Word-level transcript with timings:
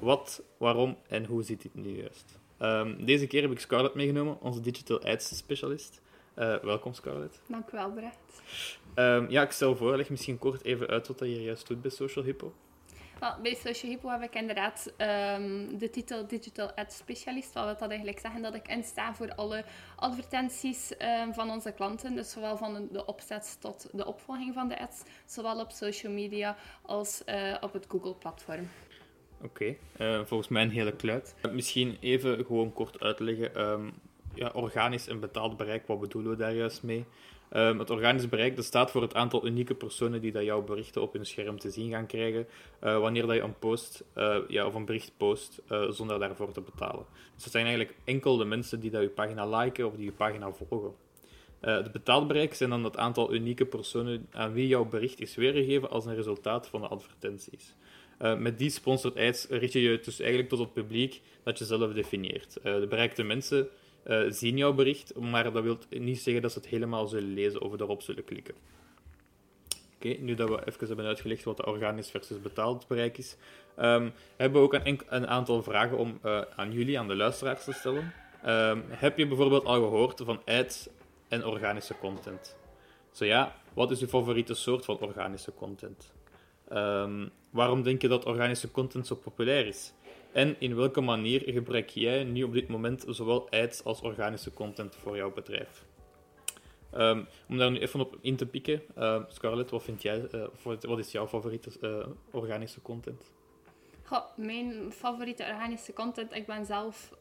Wat, 0.00 0.42
waarom 0.56 0.96
en 1.08 1.24
hoe 1.24 1.42
zit 1.42 1.62
dit 1.62 1.74
nu 1.74 2.00
juist? 2.00 2.38
Ehm, 2.58 3.04
deze 3.04 3.26
keer 3.26 3.42
heb 3.42 3.50
ik 3.50 3.60
Scarlett 3.60 3.94
meegenomen, 3.94 4.40
onze 4.40 4.60
digital 4.60 5.02
ads 5.02 5.36
specialist. 5.36 6.00
Eh, 6.34 6.56
welkom 6.56 6.92
Scarlett. 6.92 7.40
Dank 7.46 7.68
u 7.68 7.76
wel, 7.76 7.90
Brett. 7.92 8.16
Ehm, 8.94 9.30
ja, 9.30 9.42
ik 9.42 9.50
stel 9.50 9.76
voor, 9.76 9.96
leg 9.96 10.10
misschien 10.10 10.38
kort 10.38 10.64
even 10.64 10.88
uit 10.88 11.08
wat 11.08 11.18
dat 11.18 11.28
hier 11.28 11.40
juist 11.40 11.66
doet 11.66 11.82
bij 11.82 11.90
Social 11.90 12.24
Hippo. 12.24 12.52
Wel, 13.20 13.34
bij 13.42 13.54
Social 13.54 13.92
Hippo 13.92 14.08
heb 14.08 14.22
ik 14.22 14.34
inderdaad 14.34 14.92
ehm, 14.96 15.78
de 15.78 15.90
titel 15.90 16.26
Digital 16.26 16.72
Ad 16.72 16.92
Specialist. 16.92 17.52
Wat 17.52 17.64
wil 17.64 17.74
dat 17.78 17.88
eigenlijk 17.88 18.18
zeggen? 18.18 18.42
Dat 18.42 18.54
ik 18.54 18.68
insta 18.68 19.14
voor 19.14 19.34
alle 19.34 19.64
advertenties 19.96 20.92
van 21.32 21.50
onze 21.50 21.72
klanten. 21.72 22.14
Dus 22.14 22.30
zowel 22.30 22.56
van 22.56 22.88
de 22.92 23.06
opzet 23.06 23.56
tot 23.60 23.88
de 23.92 24.06
opvolging 24.06 24.54
van 24.54 24.68
de 24.68 24.80
ads. 24.80 25.02
Zowel 25.26 25.60
op 25.60 25.70
social 25.70 26.12
media 26.12 26.56
als 26.82 27.24
eh, 27.24 27.56
op 27.60 27.72
het 27.72 27.86
Google-platform. 27.88 28.68
Oké, 29.42 29.76
eh, 29.96 30.20
volgens 30.24 30.48
mij 30.48 30.62
een 30.62 30.70
hele 30.70 30.92
kluit. 30.92 31.34
Misschien 31.52 31.96
even 32.00 32.44
gewoon 32.44 32.72
kort 32.72 33.00
uitleggen. 33.00 33.70
Um, 33.70 33.92
ja, 34.34 34.50
organisch 34.54 35.08
en 35.08 35.20
betaald 35.20 35.56
bereik, 35.56 35.86
wat 35.86 36.00
bedoelen 36.00 36.30
we 36.30 36.36
daar 36.36 36.54
juist 36.54 36.82
mee? 36.82 37.04
Um, 37.52 37.78
het 37.78 37.90
organisch 37.90 38.28
bereik 38.28 38.56
dat 38.56 38.64
staat 38.64 38.90
voor 38.90 39.02
het 39.02 39.14
aantal 39.14 39.46
unieke 39.46 39.74
personen 39.74 40.20
die 40.20 40.32
dat 40.32 40.44
jouw 40.44 40.62
berichten 40.62 41.02
op 41.02 41.12
hun 41.12 41.26
scherm 41.26 41.58
te 41.58 41.70
zien 41.70 41.90
gaan 41.90 42.06
krijgen 42.06 42.46
uh, 42.84 42.98
wanneer 42.98 43.26
dat 43.26 43.34
je 43.34 43.42
een 43.42 43.58
post 43.58 44.04
ja, 44.48 44.66
of 44.66 44.74
een 44.74 44.84
bericht 44.84 45.12
post 45.16 45.62
zonder 45.88 46.18
daarvoor 46.18 46.52
te 46.52 46.60
betalen. 46.60 47.04
Dus 47.34 47.42
dat 47.42 47.52
zijn 47.52 47.66
eigenlijk 47.66 47.96
enkel 48.04 48.36
de 48.36 48.44
mensen 48.44 48.80
die 48.80 48.90
dat 48.90 49.02
je 49.02 49.08
pagina 49.08 49.58
liken 49.58 49.86
of 49.86 49.94
die 49.94 50.04
je 50.04 50.12
pagina 50.12 50.52
volgen. 50.52 50.92
het 51.60 51.92
betaald 51.92 52.28
bereik 52.28 52.54
zijn 52.54 52.70
dan 52.70 52.84
het 52.84 52.96
aantal 52.96 53.34
unieke 53.34 53.66
personen 53.66 54.26
aan 54.30 54.52
wie 54.52 54.66
jouw 54.66 54.84
bericht 54.84 55.20
is 55.20 55.34
weergegeven 55.34 55.90
als 55.90 56.06
een 56.06 56.14
resultaat 56.14 56.68
van 56.68 56.80
de 56.80 56.88
advertenties. 56.88 57.74
Uh, 58.22 58.36
met 58.36 58.58
die 58.58 58.70
sponsored 58.70 59.16
ads 59.16 59.46
richt 59.48 59.72
je 59.72 59.82
je 59.82 60.00
dus 60.00 60.20
eigenlijk 60.20 60.48
tot 60.48 60.58
het 60.58 60.72
publiek 60.72 61.20
dat 61.42 61.58
je 61.58 61.64
zelf 61.64 61.92
definieert. 61.92 62.56
Uh, 62.56 62.80
de 62.80 62.86
bereikte 62.86 63.22
mensen 63.22 63.68
uh, 64.06 64.24
zien 64.28 64.56
jouw 64.56 64.72
bericht, 64.72 65.14
maar 65.14 65.52
dat 65.52 65.62
wil 65.62 65.78
niet 65.90 66.20
zeggen 66.20 66.42
dat 66.42 66.52
ze 66.52 66.58
het 66.58 66.68
helemaal 66.68 67.06
zullen 67.06 67.34
lezen 67.34 67.62
of 67.62 67.80
erop 67.80 68.02
zullen 68.02 68.24
klikken. 68.24 68.54
Oké, 69.94 70.08
nu 70.08 70.34
dat 70.34 70.48
we 70.48 70.66
even 70.66 70.86
hebben 70.86 71.06
uitgelegd 71.06 71.44
wat 71.44 71.56
de 71.56 71.66
organisch 71.66 72.10
versus 72.10 72.40
betaald 72.40 72.86
bereik 72.86 73.18
is, 73.18 73.36
um, 73.78 74.12
hebben 74.36 74.60
we 74.60 74.66
ook 74.66 74.74
een, 74.74 75.00
een 75.08 75.26
aantal 75.26 75.62
vragen 75.62 75.96
om 75.96 76.20
aan 76.56 76.72
jullie, 76.72 76.98
aan 76.98 77.08
de 77.08 77.16
luisteraars 77.16 77.64
te 77.64 77.72
stellen. 77.72 78.12
Um, 78.46 78.84
heb 78.88 79.18
je 79.18 79.26
bijvoorbeeld 79.26 79.64
al 79.64 79.74
gehoord 79.74 80.20
van 80.24 80.42
ads 80.44 80.88
en 81.28 81.44
organische 81.44 81.94
content? 82.00 82.56
Zo 83.12 83.24
ja, 83.24 83.56
wat 83.74 83.90
is 83.90 84.00
je 84.00 84.08
favoriete 84.08 84.54
soort 84.54 84.84
van 84.84 84.98
organische 84.98 85.54
content? 85.54 86.12
Um, 86.72 87.30
waarom 87.50 87.82
denk 87.82 88.02
je 88.02 88.08
dat 88.08 88.24
organische 88.24 88.70
content 88.70 89.06
zo 89.06 89.14
populair 89.14 89.66
is? 89.66 89.92
En 90.32 90.56
in 90.58 90.76
welke 90.76 91.00
manier 91.00 91.42
gebruik 91.44 91.88
jij 91.88 92.24
nu 92.24 92.42
op 92.42 92.52
dit 92.52 92.68
moment 92.68 93.04
zowel 93.08 93.50
ads 93.50 93.84
als 93.84 94.00
organische 94.00 94.52
content 94.52 94.94
voor 94.94 95.16
jouw 95.16 95.32
bedrijf? 95.32 95.84
Um, 96.94 97.26
om 97.48 97.58
daar 97.58 97.70
nu 97.70 97.78
even 97.78 98.00
op 98.00 98.18
in 98.20 98.36
te 98.36 98.46
pikken, 98.46 98.82
uh, 98.98 99.22
Scarlett, 99.28 99.70
wat 99.70 99.82
vind 99.82 100.02
jij, 100.02 100.28
uh, 100.34 100.78
wat 100.80 100.98
is 100.98 101.12
jouw 101.12 101.26
favoriete 101.26 101.70
uh, 101.80 102.06
organische 102.30 102.82
content? 102.82 103.22
Goh, 104.02 104.24
mijn 104.36 104.92
favoriete 104.92 105.44
organische 105.44 105.92
content, 105.92 106.34
ik 106.34 106.46
ben 106.46 106.66
zelf 106.66 107.12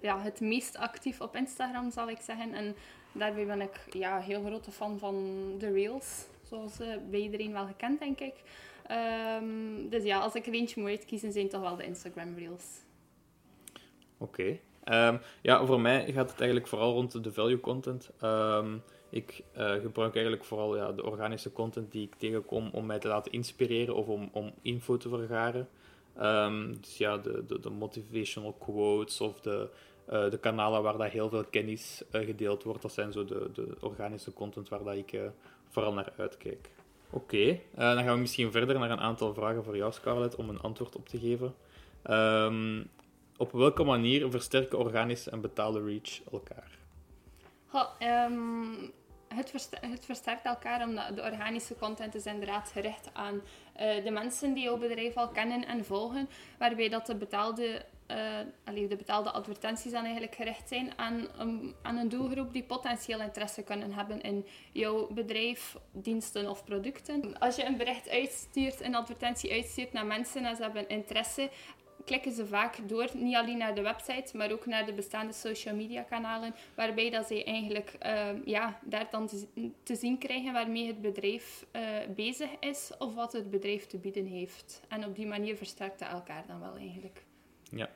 ja, 0.00 0.20
het 0.20 0.40
meest 0.40 0.76
actief 0.76 1.20
op 1.20 1.36
Instagram, 1.36 1.90
zal 1.90 2.08
ik 2.08 2.20
zeggen. 2.20 2.54
En 2.54 2.74
daarbij 3.12 3.46
ben 3.46 3.60
ik 3.60 3.80
ja, 3.90 4.18
heel 4.20 4.42
grote 4.42 4.70
fan 4.70 4.98
van 4.98 5.14
de 5.58 5.72
Reels 5.72 6.26
zoals 6.48 6.80
uh, 6.80 6.86
bij 7.10 7.20
iedereen 7.20 7.52
wel 7.52 7.66
gekend, 7.66 7.98
denk 7.98 8.20
ik. 8.20 8.34
Um, 9.40 9.88
dus 9.88 10.04
ja, 10.04 10.18
als 10.18 10.34
ik 10.34 10.46
er 10.46 10.52
eentje 10.52 10.80
moet 10.80 10.90
uitkiezen, 10.90 11.32
zijn 11.32 11.48
toch 11.48 11.60
wel 11.60 11.76
de 11.76 11.84
Instagram 11.84 12.34
Reels. 12.38 12.64
Oké. 14.18 14.58
Um, 14.84 15.20
ja, 15.42 15.66
voor 15.66 15.80
mij 15.80 16.12
gaat 16.12 16.30
het 16.30 16.38
eigenlijk 16.38 16.68
vooral 16.68 16.92
rond 16.92 17.24
de 17.24 17.32
value 17.32 17.60
content. 17.60 18.10
Um, 18.22 18.82
ik 19.10 19.42
uh, 19.58 19.72
gebruik 19.72 20.14
eigenlijk 20.14 20.44
vooral 20.44 20.76
ja, 20.76 20.92
de 20.92 21.04
organische 21.04 21.52
content 21.52 21.92
die 21.92 22.02
ik 22.02 22.14
tegenkom 22.14 22.68
om 22.72 22.86
mij 22.86 22.98
te 22.98 23.08
laten 23.08 23.32
inspireren 23.32 23.94
of 23.94 24.06
om, 24.06 24.28
om 24.32 24.52
info 24.62 24.96
te 24.96 25.08
vergaren. 25.08 25.68
dus 26.80 26.98
ja, 26.98 27.18
de, 27.18 27.44
de, 27.46 27.60
de, 27.60 27.70
motivational 27.70 28.52
quotes 28.52 29.20
of 29.20 29.40
de, 29.40 29.68
uh, 30.12 30.30
de 30.30 30.38
kanalen 30.38 30.82
waar 30.82 30.98
dat 30.98 31.10
heel 31.10 31.28
veel 31.28 31.44
kennis 31.44 32.02
gedeeld 32.10 32.62
wordt, 32.62 32.82
dat 32.82 32.92
zijn 32.92 33.12
zo 33.12 33.24
de, 33.24 33.50
de 33.52 33.76
organische 33.80 34.32
content 34.32 34.68
waar 34.68 34.84
dat 34.84 34.94
ik 34.94 35.18
vooral 35.68 35.92
naar 35.92 36.12
uitkijk. 36.16 36.70
Oké, 37.10 37.36
uh, 37.36 37.58
dan 37.74 38.04
gaan 38.04 38.14
we 38.14 38.20
misschien 38.20 38.52
verder 38.52 38.78
naar 38.78 38.90
een 38.90 39.00
aantal 39.00 39.34
vragen 39.34 39.64
voor 39.64 39.76
jou, 39.76 39.92
Scarlett, 39.92 40.34
om 40.34 40.48
een 40.48 40.60
antwoord 40.60 40.96
op 40.96 41.08
te 41.08 41.18
geven. 41.18 41.54
Um, 42.10 42.90
op 43.36 43.52
welke 43.52 43.84
manier 43.84 44.30
versterken 44.30 44.78
organische 44.78 45.30
en 45.30 45.40
betaalde 45.40 45.84
reach 45.84 46.20
elkaar? 46.32 46.78
Um, 48.30 48.92
het, 49.28 49.70
het, 49.80 50.04
versterkt 50.04 50.44
elkaar 50.44 50.86
omdat 50.86 51.16
de 51.16 51.22
organische 51.22 51.76
content 51.76 52.14
is 52.14 52.26
inderdaad 52.26 52.70
gericht 52.72 53.10
aan 53.12 53.34
uh, 53.34 54.04
de 54.04 54.10
mensen 54.10 54.54
die 54.54 54.64
jouw 54.64 54.78
bedrijf 54.78 55.16
al 55.16 55.28
kennen 55.28 55.66
en 55.66 55.84
volgen, 55.84 56.28
waarbij 56.58 56.88
dat 56.88 57.06
de 57.06 57.16
betaalde 57.16 57.84
uh, 58.10 58.88
de 58.88 58.96
betaalde 58.96 59.30
advertenties 59.30 59.92
dan 59.92 60.02
eigenlijk 60.02 60.34
gericht 60.34 60.68
zijn 60.68 60.92
aan, 60.96 61.28
aan 61.82 61.96
een 61.96 62.08
doelgroep 62.08 62.52
die 62.52 62.62
potentieel 62.62 63.20
interesse 63.20 63.62
kunnen 63.62 63.92
hebben 63.92 64.20
in 64.20 64.46
jouw 64.72 65.06
bedrijf, 65.10 65.76
diensten 65.92 66.50
of 66.50 66.64
producten. 66.64 67.38
Als 67.38 67.56
je 67.56 67.64
een 67.64 67.76
bericht 67.76 68.08
uitstuurt, 68.08 68.80
een 68.80 68.94
advertentie 68.94 69.52
uitstuurt 69.52 69.92
naar 69.92 70.06
mensen 70.06 70.44
en 70.44 70.56
ze 70.56 70.62
hebben 70.62 70.88
interesse, 70.88 71.50
klikken 72.06 72.32
ze 72.32 72.46
vaak 72.46 72.88
door, 72.88 73.08
niet 73.14 73.34
alleen 73.34 73.58
naar 73.58 73.74
de 73.74 73.80
website, 73.80 74.36
maar 74.36 74.52
ook 74.52 74.66
naar 74.66 74.86
de 74.86 74.92
bestaande 74.92 75.32
social 75.32 75.74
media 75.74 76.02
kanalen, 76.02 76.54
waarbij 76.74 77.10
dat 77.10 77.26
ze 77.26 77.44
eigenlijk 77.44 77.96
uh, 78.06 78.28
ja, 78.44 78.78
daar 78.84 79.08
dan 79.10 79.28
te, 79.82 79.94
zien 79.94 80.18
krijgen 80.18 80.52
waarmee 80.52 80.86
het 80.86 81.00
bedrijf 81.00 81.66
uh, 81.72 81.82
bezig 82.14 82.50
is 82.60 82.90
of 82.98 83.14
wat 83.14 83.32
het 83.32 83.50
bedrijf 83.50 83.86
te 83.86 83.98
bieden 83.98 84.26
heeft. 84.26 84.80
En 84.88 85.04
op 85.04 85.16
die 85.16 85.26
manier 85.26 85.56
versterkt 85.56 86.00
elkaar 86.00 86.44
dan 86.46 86.60
wel 86.60 86.76
eigenlijk. 86.76 87.25
Ja. 87.70 87.90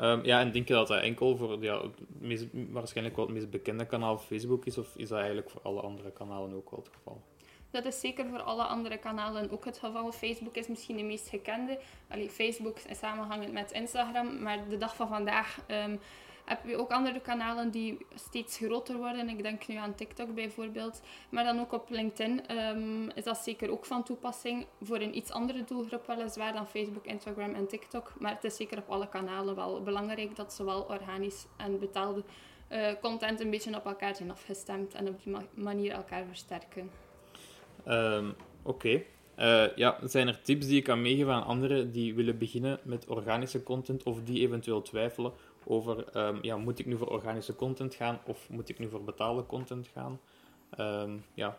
Um, 0.00 0.24
ja, 0.24 0.40
en 0.40 0.52
denk 0.52 0.68
je 0.68 0.74
dat 0.74 0.88
dat 0.88 1.02
enkel 1.02 1.36
voor 1.36 1.62
ja, 1.62 1.82
meest, 2.18 2.46
waarschijnlijk 2.52 3.16
wel 3.16 3.24
het 3.24 3.34
meest 3.34 3.50
bekende 3.50 3.86
kanaal 3.86 4.18
Facebook 4.18 4.66
is, 4.66 4.78
of 4.78 4.96
is 4.96 5.08
dat 5.08 5.18
eigenlijk 5.18 5.50
voor 5.50 5.60
alle 5.62 5.80
andere 5.80 6.10
kanalen 6.10 6.56
ook 6.56 6.70
wel 6.70 6.80
het 6.80 6.92
geval? 6.94 7.22
Dat 7.70 7.84
is 7.84 8.00
zeker 8.00 8.26
voor 8.26 8.42
alle 8.42 8.62
andere 8.62 8.98
kanalen 8.98 9.50
ook 9.50 9.64
het 9.64 9.78
geval. 9.78 10.12
Facebook 10.12 10.54
is 10.54 10.68
misschien 10.68 10.96
de 10.96 11.02
meest 11.02 11.28
gekende. 11.28 11.78
Allee, 12.08 12.30
Facebook 12.30 12.78
is 12.78 12.98
samenhangend 12.98 13.52
met 13.52 13.72
Instagram, 13.72 14.42
maar 14.42 14.68
de 14.68 14.76
dag 14.76 14.96
van 14.96 15.08
vandaag 15.08 15.58
um, 15.68 16.00
heb 16.46 16.66
je 16.66 16.76
ook 16.76 16.90
andere 16.90 17.20
kanalen 17.20 17.70
die 17.70 18.06
steeds 18.14 18.56
groter 18.56 18.96
worden. 18.96 19.28
Ik 19.28 19.42
denk 19.42 19.66
nu 19.66 19.74
aan 19.76 19.94
TikTok 19.94 20.34
bijvoorbeeld. 20.34 21.02
Maar 21.28 21.44
dan 21.44 21.60
ook 21.60 21.72
op 21.72 21.90
LinkedIn 21.90 22.58
um, 22.58 23.10
is 23.10 23.24
dat 23.24 23.38
zeker 23.38 23.70
ook 23.70 23.86
van 23.86 24.04
toepassing. 24.04 24.66
Voor 24.82 25.00
een 25.00 25.16
iets 25.16 25.30
andere 25.30 25.64
doelgroep 25.64 26.06
weliswaar 26.06 26.52
dan 26.52 26.66
Facebook, 26.66 27.06
Instagram 27.06 27.54
en 27.54 27.66
TikTok. 27.66 28.12
Maar 28.18 28.34
het 28.34 28.44
is 28.44 28.56
zeker 28.56 28.78
op 28.78 28.88
alle 28.88 29.08
kanalen 29.08 29.54
wel 29.54 29.82
belangrijk 29.82 30.36
dat 30.36 30.52
zowel 30.52 30.82
organisch 30.82 31.46
en 31.56 31.78
betaalde 31.78 32.22
uh, 32.72 32.86
content 33.00 33.40
een 33.40 33.50
beetje 33.50 33.76
op 33.76 33.86
elkaar 33.86 34.16
zijn 34.16 34.30
afgestemd. 34.30 34.94
En 34.94 35.08
op 35.08 35.22
die 35.22 35.32
ma 35.32 35.42
manier 35.54 35.92
elkaar 35.92 36.24
versterken. 36.26 36.90
Um, 37.88 38.34
Oké. 38.62 39.02
Uh, 39.38 39.76
ja, 39.76 39.98
zijn 40.02 40.28
er 40.28 40.42
tips 40.42 40.66
die 40.66 40.74
je 40.74 40.82
kan 40.82 41.02
meegeven 41.02 41.32
aan 41.32 41.44
anderen 41.44 41.92
die 41.92 42.14
willen 42.14 42.38
beginnen 42.38 42.80
met 42.82 43.06
organische 43.06 43.62
content 43.62 44.02
of 44.02 44.22
die 44.22 44.40
eventueel 44.40 44.82
twijfelen 44.82 45.32
over, 45.68 46.16
um, 46.16 46.38
ja, 46.42 46.56
moet 46.56 46.78
ik 46.78 46.86
nu 46.86 46.96
voor 46.96 47.08
organische 47.08 47.56
content 47.56 47.94
gaan 47.94 48.20
of 48.24 48.50
moet 48.50 48.68
ik 48.68 48.78
nu 48.78 48.88
voor 48.88 49.04
betaalde 49.04 49.46
content 49.46 49.88
gaan? 49.88 50.20
Um, 50.78 51.24
ja. 51.34 51.58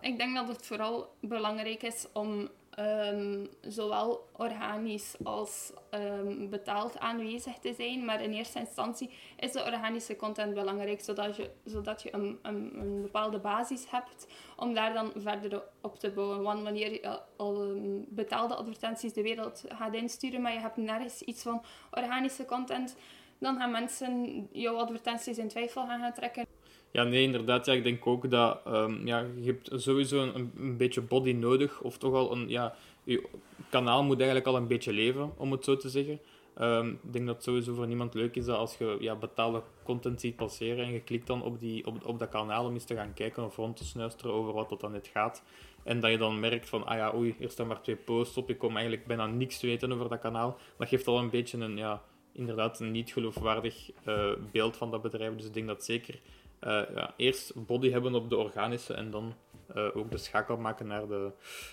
Ik 0.00 0.18
denk 0.18 0.34
dat 0.34 0.48
het 0.48 0.66
vooral 0.66 1.14
belangrijk 1.20 1.82
is 1.82 2.06
om 2.12 2.48
ehm, 2.70 3.46
zowel 3.60 4.28
organisch 4.32 5.16
als 5.22 5.72
ehm, 5.90 6.48
betaald 6.48 6.98
aanwezig 6.98 7.58
te 7.58 7.72
zijn. 7.72 8.04
Maar 8.04 8.22
in 8.22 8.32
eerste 8.32 8.58
instantie 8.58 9.10
is 9.36 9.52
de 9.52 9.64
organische 9.64 10.16
content 10.16 10.54
belangrijk, 10.54 11.00
zodat 11.00 11.36
je, 11.36 11.50
zodat 11.64 12.02
je 12.02 12.14
een, 12.14 12.38
een, 12.42 12.72
een 12.80 13.02
bepaalde 13.02 13.38
basis 13.38 13.90
hebt 13.90 14.26
om 14.56 14.74
daar 14.74 14.92
dan 14.92 15.12
verder 15.16 15.62
op 15.80 15.98
te 15.98 16.10
bouwen. 16.10 16.42
Want 16.42 16.62
wanneer 16.62 16.92
je 16.92 17.20
al 17.36 17.62
um, 17.62 18.04
betaalde 18.08 18.54
advertenties 18.54 19.12
de 19.12 19.22
wereld 19.22 19.64
gaat 19.68 19.94
insturen, 19.94 20.42
maar 20.42 20.52
je 20.52 20.60
hebt 20.60 20.76
nergens 20.76 21.22
iets 21.22 21.42
van 21.42 21.62
organische 21.90 22.44
content, 22.44 22.96
dan 23.38 23.56
gaan 23.56 23.70
mensen 23.70 24.48
jouw 24.52 24.76
advertenties 24.76 25.38
in 25.38 25.48
twijfel 25.48 25.86
gaan, 25.86 26.00
gaan 26.00 26.12
trekken. 26.12 26.49
Ja, 26.90 27.02
nee, 27.02 27.22
inderdaad. 27.22 27.66
Ja, 27.66 27.72
ik 27.72 27.82
denk 27.82 28.06
ook 28.06 28.30
dat 28.30 28.60
um, 28.66 29.06
ja, 29.06 29.26
je 29.40 29.46
hebt 29.46 29.70
sowieso 29.82 30.22
een, 30.22 30.52
een 30.58 30.76
beetje 30.76 31.00
body 31.00 31.32
nodig. 31.32 31.80
Of 31.80 31.98
toch 31.98 32.14
al 32.14 32.32
een... 32.32 32.48
Ja, 32.48 32.74
je 33.04 33.28
kanaal 33.70 34.02
moet 34.02 34.16
eigenlijk 34.16 34.46
al 34.46 34.56
een 34.56 34.66
beetje 34.66 34.92
leven, 34.92 35.32
om 35.36 35.52
het 35.52 35.64
zo 35.64 35.76
te 35.76 35.88
zeggen. 35.88 36.20
Um, 36.60 36.98
ik 37.02 37.12
denk 37.12 37.26
dat 37.26 37.34
het 37.34 37.44
sowieso 37.44 37.74
voor 37.74 37.86
niemand 37.86 38.14
leuk 38.14 38.36
is 38.36 38.44
dat 38.44 38.56
als 38.56 38.76
je 38.76 38.96
ja, 39.00 39.14
betaalde 39.16 39.62
content 39.84 40.20
ziet 40.20 40.36
passeren 40.36 40.84
en 40.84 40.92
je 40.92 41.00
klikt 41.00 41.26
dan 41.26 41.42
op, 41.42 41.60
die, 41.60 41.86
op, 41.86 42.06
op 42.06 42.18
dat 42.18 42.28
kanaal 42.28 42.64
om 42.64 42.72
eens 42.72 42.84
te 42.84 42.94
gaan 42.94 43.14
kijken 43.14 43.44
of 43.44 43.56
rond 43.56 43.76
te 43.76 43.84
snuisteren 43.84 44.34
over 44.34 44.52
wat 44.52 44.68
dat 44.68 44.80
dan 44.80 44.92
net 44.92 45.10
gaat. 45.12 45.42
En 45.82 46.00
dat 46.00 46.10
je 46.10 46.18
dan 46.18 46.40
merkt 46.40 46.68
van, 46.68 46.86
ah 46.86 46.96
ja, 46.96 47.14
oei, 47.14 47.34
er 47.40 47.50
staan 47.50 47.66
maar 47.66 47.82
twee 47.82 47.96
posts 47.96 48.36
op, 48.36 48.50
ik 48.50 48.58
kom 48.58 48.72
eigenlijk 48.72 49.06
bijna 49.06 49.26
niks 49.26 49.58
te 49.58 49.66
weten 49.66 49.92
over 49.92 50.08
dat 50.08 50.20
kanaal. 50.20 50.58
Dat 50.78 50.88
geeft 50.88 51.06
al 51.06 51.18
een 51.18 51.30
beetje 51.30 51.58
een, 51.58 51.76
ja, 51.76 52.02
inderdaad, 52.32 52.80
een 52.80 52.90
niet 52.90 53.12
geloofwaardig 53.12 53.90
uh, 54.08 54.32
beeld 54.52 54.76
van 54.76 54.90
dat 54.90 55.02
bedrijf. 55.02 55.36
Dus 55.36 55.46
ik 55.46 55.54
denk 55.54 55.66
dat 55.66 55.84
zeker 55.84 56.20
ja, 56.60 57.14
eerst 57.16 57.66
body 57.66 57.90
hebben 57.90 58.14
op 58.14 58.30
de 58.30 58.36
organische 58.36 58.94
en 58.94 59.10
dan 59.10 59.34
uh, 59.76 59.96
ook 59.96 60.10
de 60.10 60.18
schakel 60.18 60.56
maken 60.56 60.86
naar 60.86 61.06
de, 61.06 61.32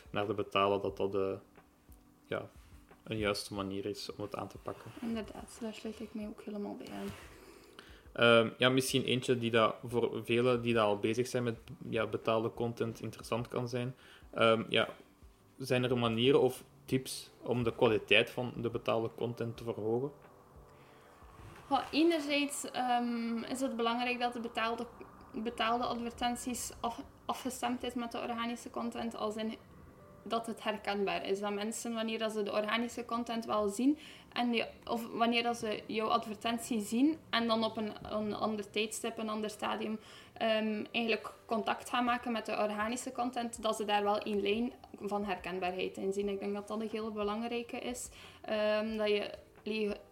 naar 0.09 0.27
de 0.27 0.33
betalen, 0.33 0.81
dat 0.81 0.97
dat 0.97 1.11
de, 1.11 1.37
ja, 2.25 2.49
een 3.03 3.17
juiste 3.17 3.53
manier 3.53 3.85
is 3.85 4.15
om 4.15 4.23
het 4.23 4.35
aan 4.35 4.47
te 4.47 4.57
pakken. 4.57 4.91
Inderdaad, 5.01 5.57
daar 5.61 5.73
sluit 5.73 5.99
ik 5.99 6.13
mij 6.13 6.27
ook 6.27 6.41
helemaal 6.41 6.75
bij 6.75 6.87
aan. 6.93 7.07
Uh, 8.15 8.51
ja, 8.57 8.69
misschien 8.69 9.03
eentje 9.03 9.37
die 9.37 9.51
dat 9.51 9.75
voor 9.83 10.21
velen 10.23 10.61
die 10.61 10.73
dat 10.73 10.83
al 10.83 10.99
bezig 10.99 11.27
zijn 11.27 11.43
met 11.43 11.59
ja, 11.89 12.07
betaalde 12.07 12.53
content 12.53 13.01
interessant 13.01 13.47
kan 13.47 13.69
zijn. 13.69 13.95
Um, 14.37 14.65
ja, 14.69 14.89
zijn 15.57 15.83
er 15.83 15.97
manieren 15.97 16.41
of 16.41 16.63
tips 16.85 17.29
om 17.41 17.63
de 17.63 17.75
kwaliteit 17.75 18.29
van 18.29 18.53
de 18.55 18.69
betaalde 18.69 19.09
content 19.15 19.57
te 19.57 19.63
verhogen? 19.63 20.11
Enerzijds 21.91 22.65
um, 22.99 23.43
is 23.43 23.59
het 23.59 23.75
belangrijk 23.75 24.19
dat 24.19 24.33
de 24.33 24.39
betaalde, 24.39 24.85
betaalde 25.31 25.83
advertenties 25.83 26.71
af, 26.79 27.01
afgestemd 27.25 27.83
is 27.83 27.93
met 27.93 28.11
de 28.11 28.19
organische 28.19 28.69
content, 28.69 29.15
als 29.15 29.35
in 29.35 29.55
dat 30.23 30.45
het 30.45 30.63
herkenbaar 30.63 31.25
is. 31.25 31.39
Dat 31.39 31.53
mensen, 31.53 31.93
wanneer 31.93 32.29
ze 32.29 32.43
de 32.43 32.51
organische 32.51 33.05
content 33.05 33.45
wel 33.45 33.67
zien, 33.67 33.97
en 34.33 34.65
of 34.85 35.07
wanneer 35.11 35.53
ze 35.53 35.83
jouw 35.85 36.07
advertentie 36.07 36.81
zien 36.81 37.17
en 37.29 37.47
dan 37.47 37.63
op 37.63 37.77
een, 37.77 37.91
een 38.01 38.35
ander 38.35 38.69
tijdstip, 38.69 39.17
een 39.17 39.29
ander 39.29 39.49
stadium, 39.49 39.99
um, 40.41 40.85
eigenlijk 40.91 41.33
contact 41.45 41.89
gaan 41.89 42.03
maken 42.03 42.31
met 42.31 42.45
de 42.45 42.57
organische 42.57 43.11
content, 43.11 43.61
dat 43.61 43.75
ze 43.75 43.85
daar 43.85 44.03
wel 44.03 44.23
in 44.23 44.41
lijn 44.41 44.73
van 44.99 45.25
herkenbaarheid 45.25 45.97
in 45.97 46.13
zien. 46.13 46.29
Ik 46.29 46.39
denk 46.39 46.53
dat 46.53 46.67
dat 46.67 46.81
een 46.81 46.89
heel 46.89 47.11
belangrijke 47.11 47.79
is. 47.79 48.09
Um, 48.79 48.97
dat 48.97 49.07
je 49.07 49.31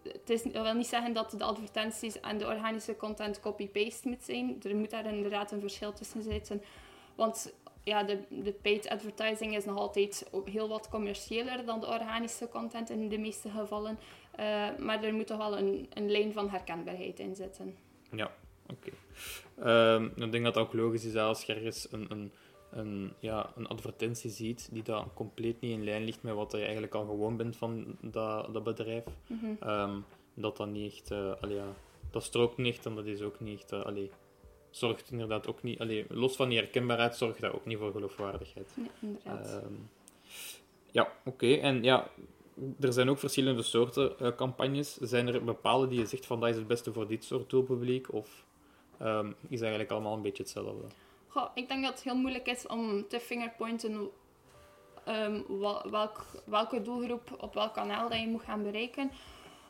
het 0.04 0.30
is, 0.30 0.44
wil 0.44 0.74
niet 0.74 0.88
zeggen 0.88 1.14
dat 1.14 1.32
de 1.32 1.44
advertenties 1.44 2.20
en 2.20 2.38
de 2.38 2.46
organische 2.46 2.96
content 2.96 3.40
copy-paste 3.40 4.08
moet 4.08 4.24
zijn. 4.24 4.58
Er 4.64 4.76
moet 4.76 4.90
daar 4.90 5.14
inderdaad 5.14 5.52
een 5.52 5.60
verschil 5.60 5.94
tussen 5.94 6.24
zitten. 6.24 6.62
Want 7.16 7.54
ja, 7.84 8.04
de, 8.04 8.20
de 8.30 8.54
paid 8.54 8.90
advertising 8.90 9.56
is 9.56 9.66
nog 9.66 9.78
altijd 9.78 10.30
heel 10.46 10.68
wat 10.68 10.90
commerciëler 10.90 11.66
dan 11.66 11.80
de 11.80 11.88
organische 11.88 12.50
content 12.50 12.90
in 12.90 13.10
de 13.10 13.18
meeste 13.18 13.50
gevallen. 13.50 14.00
Uh, 14.40 14.78
maar 14.78 15.04
er 15.04 15.14
moet 15.14 15.28
toch 15.28 15.38
wel 15.38 15.58
een, 15.58 15.90
een 15.94 16.12
lijn 16.12 16.34
van 16.34 16.50
herkenbaarheid 16.50 17.20
in 17.20 17.36
zitten. 17.36 17.76
Ja, 18.12 18.32
oké. 18.68 18.90
Um, 19.70 20.06
ik 20.06 20.32
denk 20.32 20.44
dat 20.44 20.56
het 20.56 20.64
ook 20.64 20.74
logisch 20.74 21.06
is 21.06 21.16
als 21.16 21.44
je 21.44 21.54
ergens 21.54 21.92
een, 21.92 22.06
een, 22.12 22.32
een, 22.72 23.14
ja, 23.20 23.52
een 23.56 23.68
advertentie 23.68 24.30
ziet 24.30 24.70
die 24.72 24.84
dan 24.84 25.14
compleet 25.14 25.62
niet 25.62 25.72
in 25.72 25.84
lijn 25.84 26.04
ligt 26.04 26.24
met 26.24 26.34
wat 26.34 26.52
je 26.52 26.58
eigenlijk 26.58 26.96
al 26.96 27.06
gewoon 27.06 27.38
bent 27.38 27.56
van 27.58 27.98
dat, 28.02 28.54
dat 28.54 28.64
bedrijf. 28.64 29.06
Mm 29.28 29.40
-hmm. 29.40 29.70
um, 29.70 30.06
dat 30.34 30.58
dat 30.58 30.68
niet 30.68 30.94
echt... 30.94 31.12
Uh, 31.12 31.34
allee, 31.42 31.56
ja, 31.56 31.74
dat 32.12 32.24
strookt 32.24 32.58
niet 32.58 32.76
echt 32.76 32.86
en 32.86 32.96
dat 32.96 33.06
is 33.06 33.22
ook 33.22 33.40
niet 33.40 33.60
echt... 33.60 33.72
Uh, 33.72 33.82
allee, 33.82 34.12
zorgt 34.70 35.12
inderdaad 35.12 35.48
ook 35.48 35.64
niet, 35.64 35.80
allee, 35.80 36.06
los 36.10 36.36
van 36.36 36.50
die 36.50 36.58
herkenbaarheid, 36.58 37.16
zorgt 37.16 37.42
dat 37.42 37.54
ook 37.54 37.66
niet 37.66 37.78
voor 37.78 37.92
geloofwaardigheid. 37.92 38.72
Ja, 38.76 38.84
inderdaad. 39.00 39.64
Um, 39.64 39.90
ja, 40.92 41.02
oké. 41.02 41.30
Okay. 41.30 41.60
En 41.60 41.84
ja, 41.84 42.08
er 42.80 42.94
zijn 42.94 43.10
ook 43.10 43.18
verschillende 43.18 43.64
soorten 43.64 44.14
uh, 44.22 44.36
campagnes. 44.36 44.98
Zijn 44.98 45.28
er 45.28 45.44
bepaalde 45.44 45.88
die 45.88 46.00
je 46.00 46.06
zegt 46.06 46.26
van 46.26 46.40
dat 46.40 46.50
is 46.50 46.56
het 46.56 46.68
beste 46.68 46.94
voor 46.94 47.08
dit 47.08 47.24
soort 47.24 47.50
doelpubliek? 47.50 48.14
Of 48.14 48.46
um, 49.02 49.36
is 49.48 49.62
eigenlijk 49.62 49.92
allemaal 49.92 50.14
een 50.14 50.22
beetje 50.22 50.44
hetzelfde? 50.44 50.88
Ik 51.54 51.68
denk 51.68 51.84
dat 51.84 51.94
het 51.94 52.04
heel 52.04 52.18
moeilijk 52.18 52.48
is 52.48 52.68
om 52.68 53.08
te 53.08 53.20
fingerpointen 53.20 54.10
um, 55.08 55.46
welk, 55.90 56.26
welke 56.46 56.82
doelgroep 56.82 57.36
op 57.40 57.54
welk 57.54 57.74
kanaal 57.74 58.10
dat 58.10 58.20
je 58.20 58.28
moet 58.28 58.44
gaan 58.44 58.64
bereiken 58.64 59.12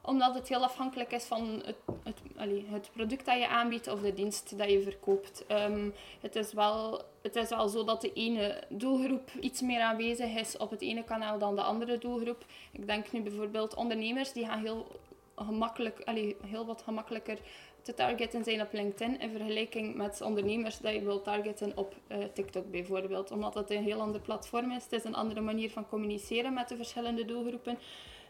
omdat 0.06 0.36
het 0.36 0.48
heel 0.48 0.64
afhankelijk 0.64 1.12
is 1.12 1.24
van 1.24 1.62
het, 1.66 1.76
het, 2.04 2.22
het 2.70 2.90
product 2.92 3.26
dat 3.26 3.38
je 3.38 3.48
aanbiedt 3.48 3.88
of 3.88 4.02
de 4.02 4.14
dienst 4.14 4.58
dat 4.58 4.72
je 4.72 4.82
verkoopt. 4.82 5.46
Um, 5.52 5.94
het, 6.22 6.36
is 6.36 6.54
wel, 6.54 7.02
het 7.22 7.36
is 7.36 7.50
wel 7.50 7.68
zo 7.68 7.84
dat 7.84 8.02
de 8.02 8.14
ene 8.14 8.64
doelgroep 8.70 9.32
iets 9.40 9.62
meer 9.62 9.82
aanwezig 9.82 10.36
is 10.36 10.58
op 10.58 10.70
het 10.70 10.82
ene 10.82 11.04
kanaal 11.04 11.40
dan 11.40 11.56
de 11.56 11.62
andere 11.62 11.98
doelgroep. 11.98 12.46
Ik 12.72 12.88
denk 12.88 13.12
nu 13.12 13.22
bijvoorbeeld 13.22 13.76
ondernemers 13.76 14.32
die 14.32 14.46
gaan 14.46 14.60
heel 14.60 14.88
gemakkelijk, 15.36 16.02
heel 16.46 16.66
wat 16.66 16.82
gemakkelijker 16.82 17.38
te 17.86 17.94
targeten 17.94 18.44
zijn 18.44 18.62
op 18.62 18.74
LinkedIn 18.74 19.20
in 19.20 19.32
vergelijking 19.32 19.96
met 19.96 20.22
ondernemers 20.22 20.78
dat 20.78 20.94
je 20.94 21.02
wilt 21.02 21.24
targeten 21.24 21.78
op 21.78 21.96
uh, 22.08 22.18
TikTok 22.34 22.72
bijvoorbeeld. 22.72 23.32
Omdat 23.32 23.54
het 23.54 23.70
een 23.70 23.84
heel 23.84 24.02
ander 24.02 24.22
platform 24.22 24.72
is. 24.72 24.84
Het 24.84 24.92
is 24.92 25.04
een 25.04 25.16
andere 25.16 25.42
manier 25.42 25.70
van 25.70 25.88
communiceren 25.88 26.54
met 26.54 26.70
de 26.70 26.76
verschillende 26.76 27.26
doelgroepen. 27.26 27.78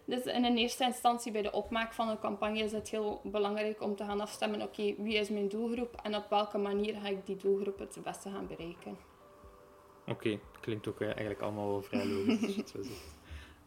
Dus 0.05 0.23
in 0.23 0.57
eerste 0.57 0.83
instantie 0.83 1.31
bij 1.31 1.41
de 1.41 1.51
opmaak 1.51 1.93
van 1.93 2.09
een 2.09 2.19
campagne 2.19 2.59
is 2.59 2.71
het 2.71 2.89
heel 2.89 3.21
belangrijk 3.23 3.81
om 3.81 3.95
te 3.95 4.03
gaan 4.03 4.21
afstemmen, 4.21 4.61
oké, 4.61 4.81
okay, 4.81 4.95
wie 4.97 5.15
is 5.15 5.29
mijn 5.29 5.47
doelgroep 5.47 5.99
en 6.03 6.15
op 6.15 6.29
welke 6.29 6.57
manier 6.57 6.95
ga 7.01 7.07
ik 7.07 7.25
die 7.25 7.35
doelgroep 7.35 7.79
het 7.79 7.97
beste 8.03 8.29
gaan 8.29 8.47
bereiken. 8.47 8.97
Oké, 10.01 10.11
okay, 10.11 10.39
klinkt 10.61 10.87
ook 10.87 11.01
eigenlijk 11.01 11.41
allemaal 11.41 11.67
wel 11.67 11.81
vrij 11.81 12.05
logisch. 12.05 12.73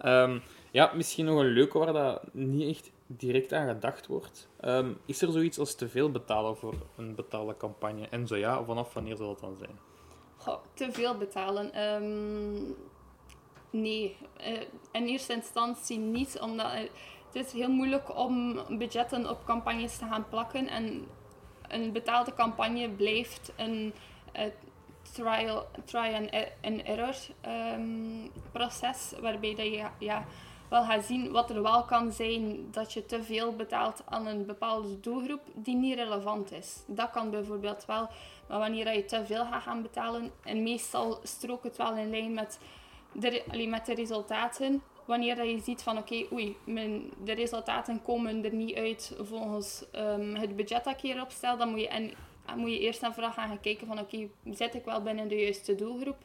um, 0.05 0.43
ja, 0.71 0.93
misschien 0.95 1.25
nog 1.25 1.39
een 1.39 1.47
leuke 1.47 1.79
waar 1.79 1.93
dat 1.93 2.35
niet 2.35 2.77
echt 2.77 2.91
direct 3.07 3.53
aan 3.53 3.69
gedacht 3.69 4.07
wordt. 4.07 4.49
Um, 4.61 4.99
is 5.07 5.23
er 5.23 5.33
zoiets 5.33 5.59
als 5.59 5.75
te 5.75 5.89
veel 5.89 6.11
betalen 6.11 6.57
voor 6.57 6.75
een 6.97 7.15
betaalde 7.15 7.57
campagne? 7.57 8.07
En 8.11 8.27
zo 8.27 8.37
ja, 8.37 8.65
vanaf 8.65 8.95
wanneer 8.95 9.17
zal 9.17 9.27
dat 9.27 9.41
dan 9.41 9.57
zijn? 9.59 9.79
Goh, 10.37 10.59
te 10.75 10.93
veel 10.93 11.17
betalen. 11.17 11.83
Um, 12.03 12.77
nee, 13.71 14.17
uh, 14.41 14.61
in 14.93 15.07
eerste 15.07 15.33
instantie 15.33 15.99
niet, 15.99 16.39
omdat 16.41 16.67
uh, 16.67 16.81
het 17.33 17.47
is 17.47 17.53
heel 17.53 17.71
moeilijk 17.71 18.19
om 18.19 18.61
budgetten 18.79 19.31
op 19.31 19.45
campagnes 19.45 19.97
te 19.97 20.05
gaan 20.05 20.29
plakken. 20.29 20.69
En 20.69 21.07
een 21.69 21.93
betaalde 21.93 22.35
campagne 22.35 22.91
blijft 22.91 23.53
een 23.57 23.93
uh, 24.37 24.43
trial, 25.19 25.67
try 25.85 26.15
and, 26.63 26.83
error 26.85 27.17
um, 27.47 28.31
proces, 28.53 29.13
waarbij 29.21 29.55
dat 29.55 29.67
je 29.67 29.87
ja, 29.99 30.25
wel 30.69 30.83
gaat 30.85 31.05
zien 31.05 31.31
wat 31.31 31.51
er 31.51 31.63
wel 31.63 31.85
kan 31.85 32.13
zijn 32.13 32.69
dat 32.71 32.93
je 32.93 33.07
te 33.07 33.23
veel 33.23 33.57
betaalt 33.57 34.03
aan 34.05 34.27
een 34.27 34.47
bepaalde 34.47 35.01
doelgroep 35.01 35.41
die 35.55 35.77
niet 35.77 35.95
relevant 35.95 36.53
is. 36.53 36.83
Dat 36.87 37.11
kan 37.11 37.31
bijvoorbeeld 37.31 37.85
wel, 37.85 38.09
maar 38.49 38.59
wanneer 38.59 38.93
je 38.93 39.05
te 39.05 39.27
veel 39.27 39.45
gaat 39.45 39.63
gaan 39.63 39.83
betalen, 39.83 40.31
en 40.45 40.63
meestal 40.63 41.19
strookt 41.23 41.65
het 41.65 41.77
wel 41.77 41.97
in 41.97 42.11
lijn 42.11 42.35
met 42.35 42.59
de, 43.13 43.67
met 43.69 43.87
de 43.87 43.95
resultaten. 43.95 44.83
Wanneer 45.05 45.45
je 45.45 45.61
ziet 45.61 45.83
van 45.83 45.99
oké, 45.99 46.27
oei, 46.33 46.57
mijn, 46.65 47.11
de 47.25 47.33
resultaten 47.33 48.03
komen 48.03 48.45
er 48.45 48.55
niet 48.55 48.77
uit 48.77 49.17
volgens 49.21 49.85
um, 49.93 50.35
het 50.35 50.57
budget 50.57 50.85
dat 50.85 50.95
ik 50.95 51.01
hier 51.01 51.21
opstel, 51.21 51.57
dan 51.57 51.69
moet 51.71 51.81
je, 51.81 51.89
en, 51.89 52.13
moet 52.57 52.71
je 52.71 52.79
eerst 52.79 53.03
en 53.03 53.15
vooral 53.15 53.33
gaan 53.33 53.61
kijken 53.61 53.87
van 53.87 53.99
oké, 53.99 54.17
okay, 54.17 54.55
zit 54.55 54.75
ik 54.75 54.85
wel 54.85 55.03
binnen 55.03 55.29
de 55.29 55.37
juiste 55.37 55.75
doelgroep? 55.75 56.19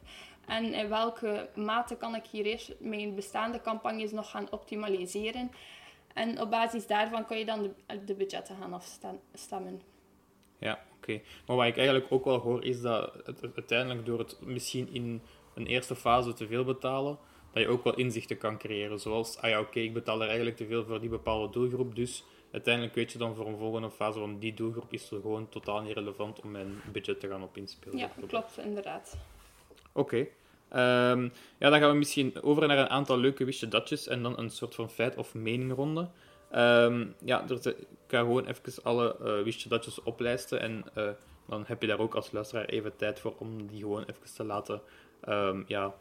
En 0.46 0.72
in 0.72 0.88
welke 0.88 1.48
mate 1.54 1.96
kan 1.96 2.14
ik 2.14 2.26
hier 2.26 2.44
eerst 2.44 2.74
mijn 2.78 3.14
bestaande 3.14 3.60
campagnes 3.60 4.12
nog 4.12 4.30
gaan 4.30 4.50
optimaliseren? 4.50 5.50
En 6.14 6.40
op 6.40 6.50
basis 6.50 6.86
daarvan 6.86 7.26
kan 7.26 7.38
je 7.38 7.44
dan 7.44 7.62
de, 7.62 8.04
de 8.04 8.14
budgetten 8.14 8.56
gaan 8.60 8.72
afstemmen. 8.72 9.82
Ja, 10.58 10.84
oké. 10.96 11.20
Maar 11.46 11.56
wat 11.56 11.66
ik 11.66 11.76
eigenlijk 11.76 12.12
ook 12.12 12.24
wel 12.24 12.38
hoor, 12.38 12.64
is 12.64 12.80
dat 12.80 13.12
uiteindelijk 13.54 14.06
door 14.06 14.18
het 14.18 14.40
misschien 14.40 14.88
in 14.92 15.22
een 15.54 15.66
eerste 15.66 15.96
fase 15.96 16.32
te 16.32 16.46
veel 16.46 16.64
betalen, 16.64 17.18
dat 17.52 17.62
je 17.62 17.68
ook 17.68 17.84
wel 17.84 17.94
inzichten 17.94 18.38
kan 18.38 18.58
creëren. 18.58 19.00
Zoals, 19.00 19.38
ah 19.38 19.50
ja, 19.50 19.60
oké, 19.60 19.80
ik 19.80 19.92
betaal 19.92 20.20
er 20.20 20.26
eigenlijk 20.26 20.56
te 20.56 20.66
veel 20.66 20.84
voor 20.84 21.00
die 21.00 21.08
bepaalde 21.08 21.52
doelgroep, 21.52 21.94
dus 21.94 22.24
uiteindelijk 22.54 22.94
weet 22.94 23.12
je 23.12 23.18
dan 23.18 23.34
voor 23.34 23.46
een 23.46 23.58
volgende 23.58 23.90
fase 23.90 24.18
van 24.18 24.38
die 24.38 24.54
doelgroep 24.54 24.92
is 24.92 25.10
er 25.10 25.20
gewoon 25.20 25.48
totaal 25.48 25.80
niet 25.80 25.94
relevant 25.94 26.40
om 26.40 26.50
mijn 26.50 26.80
budget 26.92 27.20
te 27.20 27.28
gaan 27.28 27.42
op 27.42 27.56
inspelen. 27.56 27.98
Ja, 27.98 28.10
klopt, 28.26 28.58
inderdaad. 28.58 29.16
Oké. 29.92 30.26
Ehm, 30.68 31.28
ja, 31.58 31.70
dan 31.70 31.80
gaan 31.80 31.90
we 31.90 31.96
misschien 31.96 32.42
over 32.42 32.66
naar 32.68 32.78
een 32.78 32.88
aantal 32.88 33.18
leuke 33.18 33.44
wistje 33.44 33.68
datjes 33.68 34.06
en 34.06 34.22
dan 34.22 34.38
een 34.38 34.50
soort 34.50 34.74
van 34.74 34.90
feit- 34.90 35.16
of 35.16 35.34
meningronde. 35.34 36.08
Ehm, 36.50 37.06
ja, 37.24 37.42
dus 37.42 37.66
ik 37.66 37.76
ga 38.06 38.18
gewoon 38.18 38.46
even 38.46 38.82
alle 38.82 39.16
uh, 39.20 39.42
wistje 39.42 39.68
datjes 39.68 40.02
oplijsten 40.02 40.60
en 40.60 40.84
uh, 40.98 41.10
dan 41.48 41.64
heb 41.66 41.80
je 41.80 41.88
daar 41.88 41.98
ook 41.98 42.14
als 42.14 42.32
luisteraar 42.32 42.64
even 42.64 42.96
tijd 42.96 43.20
voor 43.20 43.34
om 43.38 43.66
die 43.66 43.80
gewoon 43.80 44.04
even 44.04 44.34
te 44.34 44.44
laten 44.44 44.80
um, 45.28 45.64
ja, 45.66 45.94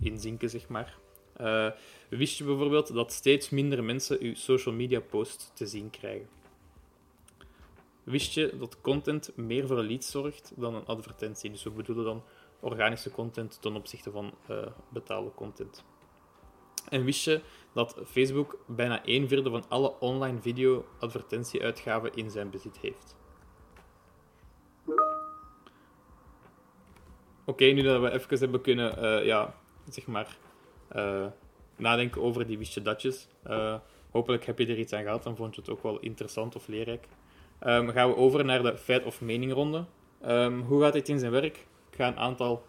inzinken, 0.00 0.50
zeg 0.50 0.68
maar. 0.68 0.96
Uh, 1.40 1.70
wist 2.08 2.38
je 2.38 2.44
bijvoorbeeld 2.44 2.94
dat 2.94 3.12
steeds 3.12 3.50
minder 3.50 3.84
mensen 3.84 4.20
uw 4.20 4.34
social 4.34 4.74
media 4.74 5.00
post 5.00 5.50
te 5.54 5.66
zien 5.66 5.90
krijgen? 5.90 6.28
Wist 8.02 8.32
je 8.32 8.56
dat 8.58 8.80
content 8.80 9.36
meer 9.36 9.66
voor 9.66 9.82
leads 9.82 10.10
zorgt 10.10 10.52
dan 10.56 10.74
een 10.74 10.86
advertentie? 10.86 11.50
Dus 11.50 11.62
we 11.62 11.70
bedoelen 11.70 12.04
dan 12.04 12.22
organische 12.60 13.10
content 13.10 13.62
ten 13.62 13.76
opzichte 13.76 14.10
van 14.10 14.34
uh, 14.50 14.66
betaalde 14.88 15.34
content. 15.34 15.84
En 16.88 17.04
wist 17.04 17.24
je 17.24 17.40
dat 17.72 17.96
Facebook 18.06 18.58
bijna 18.66 19.00
een 19.04 19.28
vierde 19.28 19.50
van 19.50 19.64
alle 19.68 19.98
online 19.98 20.40
video-advertentieuitgaven 20.40 22.14
in 22.14 22.30
zijn 22.30 22.50
bezit 22.50 22.78
heeft? 22.78 23.16
Oké, 27.44 27.64
nu 27.64 27.82
dat 27.82 28.00
we 28.00 28.10
even 28.10 28.38
hebben 28.38 28.60
kunnen, 28.60 29.04
uh, 29.04 29.24
ja, 29.24 29.54
zeg 29.88 30.06
maar, 30.06 30.38
uh, 30.96 31.26
nadenken 31.76 32.22
over 32.22 32.46
die 32.46 32.58
wistje 32.58 32.82
datjes. 32.82 33.28
Uh, 33.46 33.74
hopelijk 34.10 34.46
heb 34.46 34.58
je 34.58 34.66
er 34.66 34.78
iets 34.78 34.92
aan 34.92 35.02
gehad 35.02 35.26
en 35.26 35.36
vond 35.36 35.54
je 35.54 35.60
het 35.60 35.70
ook 35.70 35.82
wel 35.82 35.98
interessant 35.98 36.56
of 36.56 36.66
leerrijk. 36.66 37.06
Um, 37.66 37.88
gaan 37.88 38.08
we 38.08 38.16
over 38.16 38.44
naar 38.44 38.62
de 38.62 38.76
feit- 38.76 39.04
of 39.04 39.20
meningronde. 39.20 39.84
Um, 40.26 40.60
hoe 40.60 40.82
gaat 40.82 40.92
dit 40.92 41.08
in 41.08 41.18
zijn 41.18 41.32
werk? 41.32 41.56
Ik 41.90 41.96
ga 41.96 42.06
een 42.06 42.18
aantal 42.18 42.64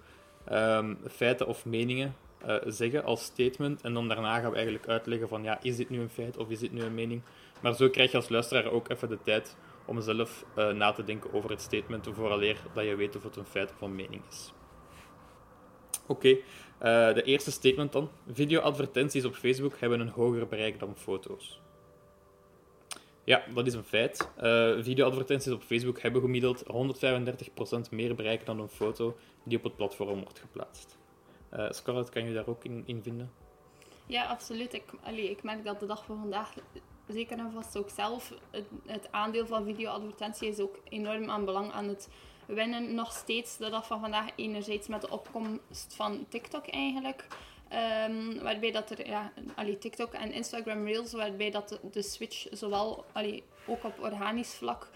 um, 0.52 1.00
feiten 1.10 1.48
of 1.48 1.66
meningen 1.66 2.16
uh, 2.46 2.56
zeggen 2.66 3.04
als 3.04 3.24
statement 3.24 3.82
en 3.82 3.94
dan 3.94 4.08
daarna 4.08 4.40
gaan 4.40 4.50
we 4.50 4.56
eigenlijk 4.56 4.88
uitleggen 4.88 5.28
van 5.28 5.44
ja, 5.44 5.60
is 5.62 5.76
dit 5.76 5.90
nu 5.90 6.00
een 6.00 6.10
feit 6.10 6.38
of 6.38 6.50
is 6.50 6.60
dit 6.60 6.72
nu 6.72 6.82
een 6.82 6.94
mening? 6.94 7.22
Maar 7.62 7.76
zo 7.76 7.90
krijg 7.90 8.12
je 8.12 8.18
als 8.18 8.30
luisteraar 8.30 8.72
ook 8.72 8.90
even 8.90 9.10
de 9.10 9.22
tijd 9.24 9.58
om 9.86 10.02
zelf 10.02 10.46
na 10.56 10.92
te 10.92 11.04
denken 11.04 11.34
over 11.34 11.50
het 11.50 11.62
statement, 11.62 12.08
vooraleer 12.12 12.58
dat 12.74 12.86
je 12.86 12.96
weet 12.96 13.16
of 13.16 13.24
het 13.24 13.36
een 13.36 13.46
feit 13.46 13.72
of 13.72 13.82
een 13.82 13.96
mening 13.96 14.22
is. 14.30 14.54
Oké. 16.08 16.38
Uh, 16.82 17.14
de 17.14 17.24
eerste 17.24 17.52
statement 17.52 17.92
dan. 17.92 18.10
Video-advertenties 18.32 19.26
op 19.26 19.36
Facebook 19.36 19.80
hebben 19.80 20.00
een 20.00 20.10
hoger 20.10 20.48
bereik 20.48 20.80
dan 20.80 20.96
foto's. 20.96 21.62
Ja, 23.24 23.44
dat 23.54 23.68
is 23.68 23.74
een 23.74 23.84
feit. 23.84 24.30
Uh, 24.38 24.84
video-advertenties 24.84 25.52
op 25.52 25.62
Facebook 25.62 26.02
hebben 26.02 26.22
gemiddeld 26.22 26.64
135% 26.64 27.90
meer 27.90 28.16
bereik 28.16 28.46
dan 28.46 28.60
een 28.60 28.70
foto 28.70 29.18
die 29.44 29.58
op 29.58 29.64
het 29.64 29.76
platform 29.76 30.22
wordt 30.24 30.40
geplaatst. 30.40 30.98
Uh, 31.54 31.72
Scarlett, 31.72 32.10
kan 32.10 32.26
je 32.26 32.34
daar 32.34 32.48
ook 32.48 32.64
in, 32.64 32.84
in 32.86 33.04
vinden? 33.04 33.32
Ja, 34.06 34.26
absoluut. 34.26 34.74
Ik, 34.74 34.84
allee, 35.04 35.30
ik 35.30 35.44
merk 35.44 35.66
dat 35.66 35.80
de 35.80 35.86
dag 35.86 36.06
van 36.06 36.18
vandaag, 36.20 36.54
zeker 37.08 37.38
en 37.38 37.52
vast 37.52 37.78
ook 37.78 37.90
zelf, 37.90 38.34
het, 38.52 38.66
het 38.86 39.12
aandeel 39.12 39.46
van 39.46 39.66
video-advertentie 39.66 40.48
is 40.48 40.60
ook 40.60 40.80
enorm 40.90 41.30
aan 41.30 41.46
belang 41.46 41.72
aan 41.72 41.88
het 41.88 42.10
winnen. 42.46 42.94
Nog 42.94 43.12
steeds 43.12 43.58
de 43.58 43.70
dag 43.70 43.88
van 43.88 44.00
vandaag, 44.00 44.30
enerzijds 44.36 44.88
met 44.88 45.02
de 45.02 45.10
opkomst 45.10 45.94
van 45.96 46.26
TikTok 46.30 46.68
eigenlijk. 46.68 47.28
Um, 48.08 48.40
waarbij 48.40 48.72
dat 48.72 48.90
er, 48.90 49.08
ja, 49.08 49.32
allee, 49.56 49.78
TikTok 49.78 50.14
en 50.14 50.32
Instagram 50.32 50.86
Reels, 50.86 51.12
waarbij 51.12 51.52
dat 51.52 51.80
de, 51.92 52.02
switch 52.02 52.48
zowel 52.52 53.06
allee, 53.12 53.44
ook 53.68 53.84
op 53.84 54.00
organisch 54.00 54.54
vlak 54.54 54.90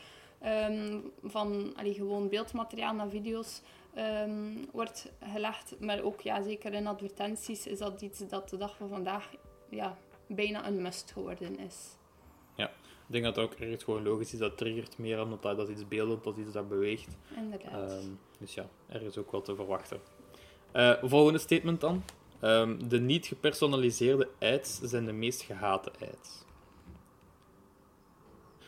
um, 0.46 1.12
van 1.24 1.74
allee, 1.75 1.94
gewoon 1.94 2.30
beeldmateriaal 2.30 2.94
naar 2.94 3.10
video's 3.10 3.62
um, 3.98 4.66
wordt 4.72 5.12
gelegd. 5.32 5.80
Maar 5.80 6.02
ook 6.02 6.22
ja, 6.22 6.42
zeker 6.42 6.74
in 6.74 6.88
advertenties 6.88 7.68
is 7.68 7.78
dat 7.78 8.02
iets 8.02 8.20
dat 8.28 8.50
de 8.50 8.58
dag 8.58 8.75
van 8.78 8.90
vandaag 8.90 9.30
ja, 9.70 9.98
bijna 10.28 10.68
een 10.68 10.82
must 10.82 11.12
geworden 11.12 11.60
is. 11.60 11.96
Ik 13.07 13.12
denk 13.12 13.24
dat 13.24 13.35
het 13.35 13.45
ook 13.45 13.53
ergens 13.53 13.83
gewoon 13.83 14.03
logisch 14.03 14.33
is. 14.33 14.39
Dat 14.39 14.57
triggert 14.57 14.97
meer 14.97 15.21
omdat 15.21 15.41
dat, 15.41 15.57
dat 15.57 15.69
iets 15.69 15.88
beeldend, 15.88 16.24
dat 16.24 16.38
iets 16.38 16.51
dat 16.51 16.69
beweegt. 16.69 17.17
Inderdaad. 17.35 18.09
dus 18.39 18.53
ja, 18.53 18.69
er 18.88 19.01
is 19.01 19.17
ook 19.17 19.31
wel 19.31 19.41
te 19.41 19.55
verwachten. 19.55 20.00
Uh, 20.74 20.93
volgende 21.03 21.39
statement 21.39 21.81
dan. 21.81 22.03
Um, 22.41 22.89
de 22.89 23.00
niet 23.00 23.25
gepersonaliseerde 23.25 24.27
ads 24.39 24.79
zijn 24.81 25.05
de 25.05 25.12
meest 25.12 25.41
gehate 25.41 25.91
ads. 25.91 26.43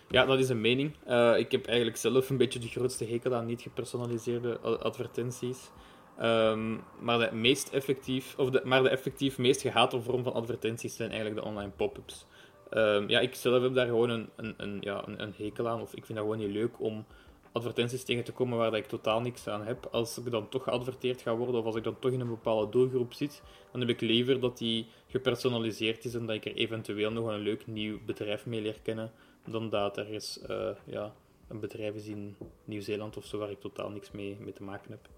Ja, 0.09 0.25
dat 0.25 0.39
is 0.39 0.49
een 0.49 0.61
mening. 0.61 0.95
Uh, 1.07 1.37
ik 1.37 1.51
heb 1.51 1.65
eigenlijk 1.65 1.97
zelf 1.97 2.29
een 2.29 2.37
beetje 2.37 2.59
de 2.59 2.67
grootste 2.67 3.05
hekel 3.05 3.33
aan 3.33 3.45
niet 3.45 3.61
gepersonaliseerde 3.61 4.59
advertenties. 4.59 5.69
Um, 6.21 6.83
maar, 6.99 7.19
de 7.19 7.35
meest 7.35 7.69
effectief, 7.69 8.35
of 8.37 8.49
de, 8.49 8.61
maar 8.63 8.83
de 8.83 8.89
effectief 8.89 9.37
meest 9.37 9.61
gehate 9.61 10.01
vorm 10.01 10.23
van 10.23 10.33
advertenties 10.33 10.95
zijn 10.95 11.09
eigenlijk 11.09 11.41
de 11.41 11.47
online 11.47 11.71
pop-ups. 11.75 12.25
Um, 12.73 13.09
ja, 13.09 13.19
ik 13.19 13.35
zelf 13.35 13.63
heb 13.63 13.73
daar 13.73 13.85
gewoon 13.85 14.09
een, 14.09 14.29
een, 14.35 14.53
een, 14.57 14.77
ja, 14.81 15.07
een, 15.07 15.21
een 15.21 15.33
hekel 15.37 15.67
aan, 15.67 15.81
of 15.81 15.95
ik 15.95 16.05
vind 16.05 16.17
dat 16.17 16.27
gewoon 16.27 16.45
niet 16.45 16.55
leuk 16.55 16.79
om 16.79 17.05
advertenties 17.51 18.03
tegen 18.03 18.23
te 18.23 18.31
komen 18.31 18.57
waar 18.57 18.71
dat 18.71 18.79
ik 18.79 18.87
totaal 18.87 19.21
niks 19.21 19.47
aan 19.47 19.65
heb. 19.65 19.87
Als 19.91 20.17
ik 20.17 20.31
dan 20.31 20.49
toch 20.49 20.63
geadverteerd 20.63 21.21
ga 21.21 21.35
worden 21.35 21.59
of 21.59 21.65
als 21.65 21.75
ik 21.75 21.83
dan 21.83 21.99
toch 21.99 22.11
in 22.11 22.19
een 22.19 22.27
bepaalde 22.27 22.71
doelgroep 22.71 23.13
zit, 23.13 23.41
dan 23.71 23.81
heb 23.81 23.89
ik 23.89 24.01
liever 24.01 24.39
dat 24.39 24.57
die 24.57 24.87
gepersonaliseerd 25.07 26.05
is 26.05 26.13
en 26.13 26.25
dat 26.25 26.35
ik 26.35 26.45
er 26.45 26.55
eventueel 26.55 27.11
nog 27.11 27.27
een 27.27 27.39
leuk 27.39 27.67
nieuw 27.67 27.99
bedrijf 28.05 28.45
mee 28.45 28.61
leer 28.61 28.79
kennen, 28.81 29.11
dan 29.45 29.69
dat 29.69 29.97
er 29.97 30.09
is, 30.09 30.39
uh, 30.49 30.69
ja, 30.85 31.13
een 31.47 31.59
bedrijf 31.59 31.95
is 31.95 32.07
in 32.07 32.35
Nieuw-Zeeland 32.65 33.17
of 33.17 33.25
zo 33.25 33.37
waar 33.37 33.51
ik 33.51 33.59
totaal 33.59 33.89
niks 33.89 34.11
mee, 34.11 34.37
mee 34.39 34.53
te 34.53 34.63
maken 34.63 34.91
heb. 34.91 35.09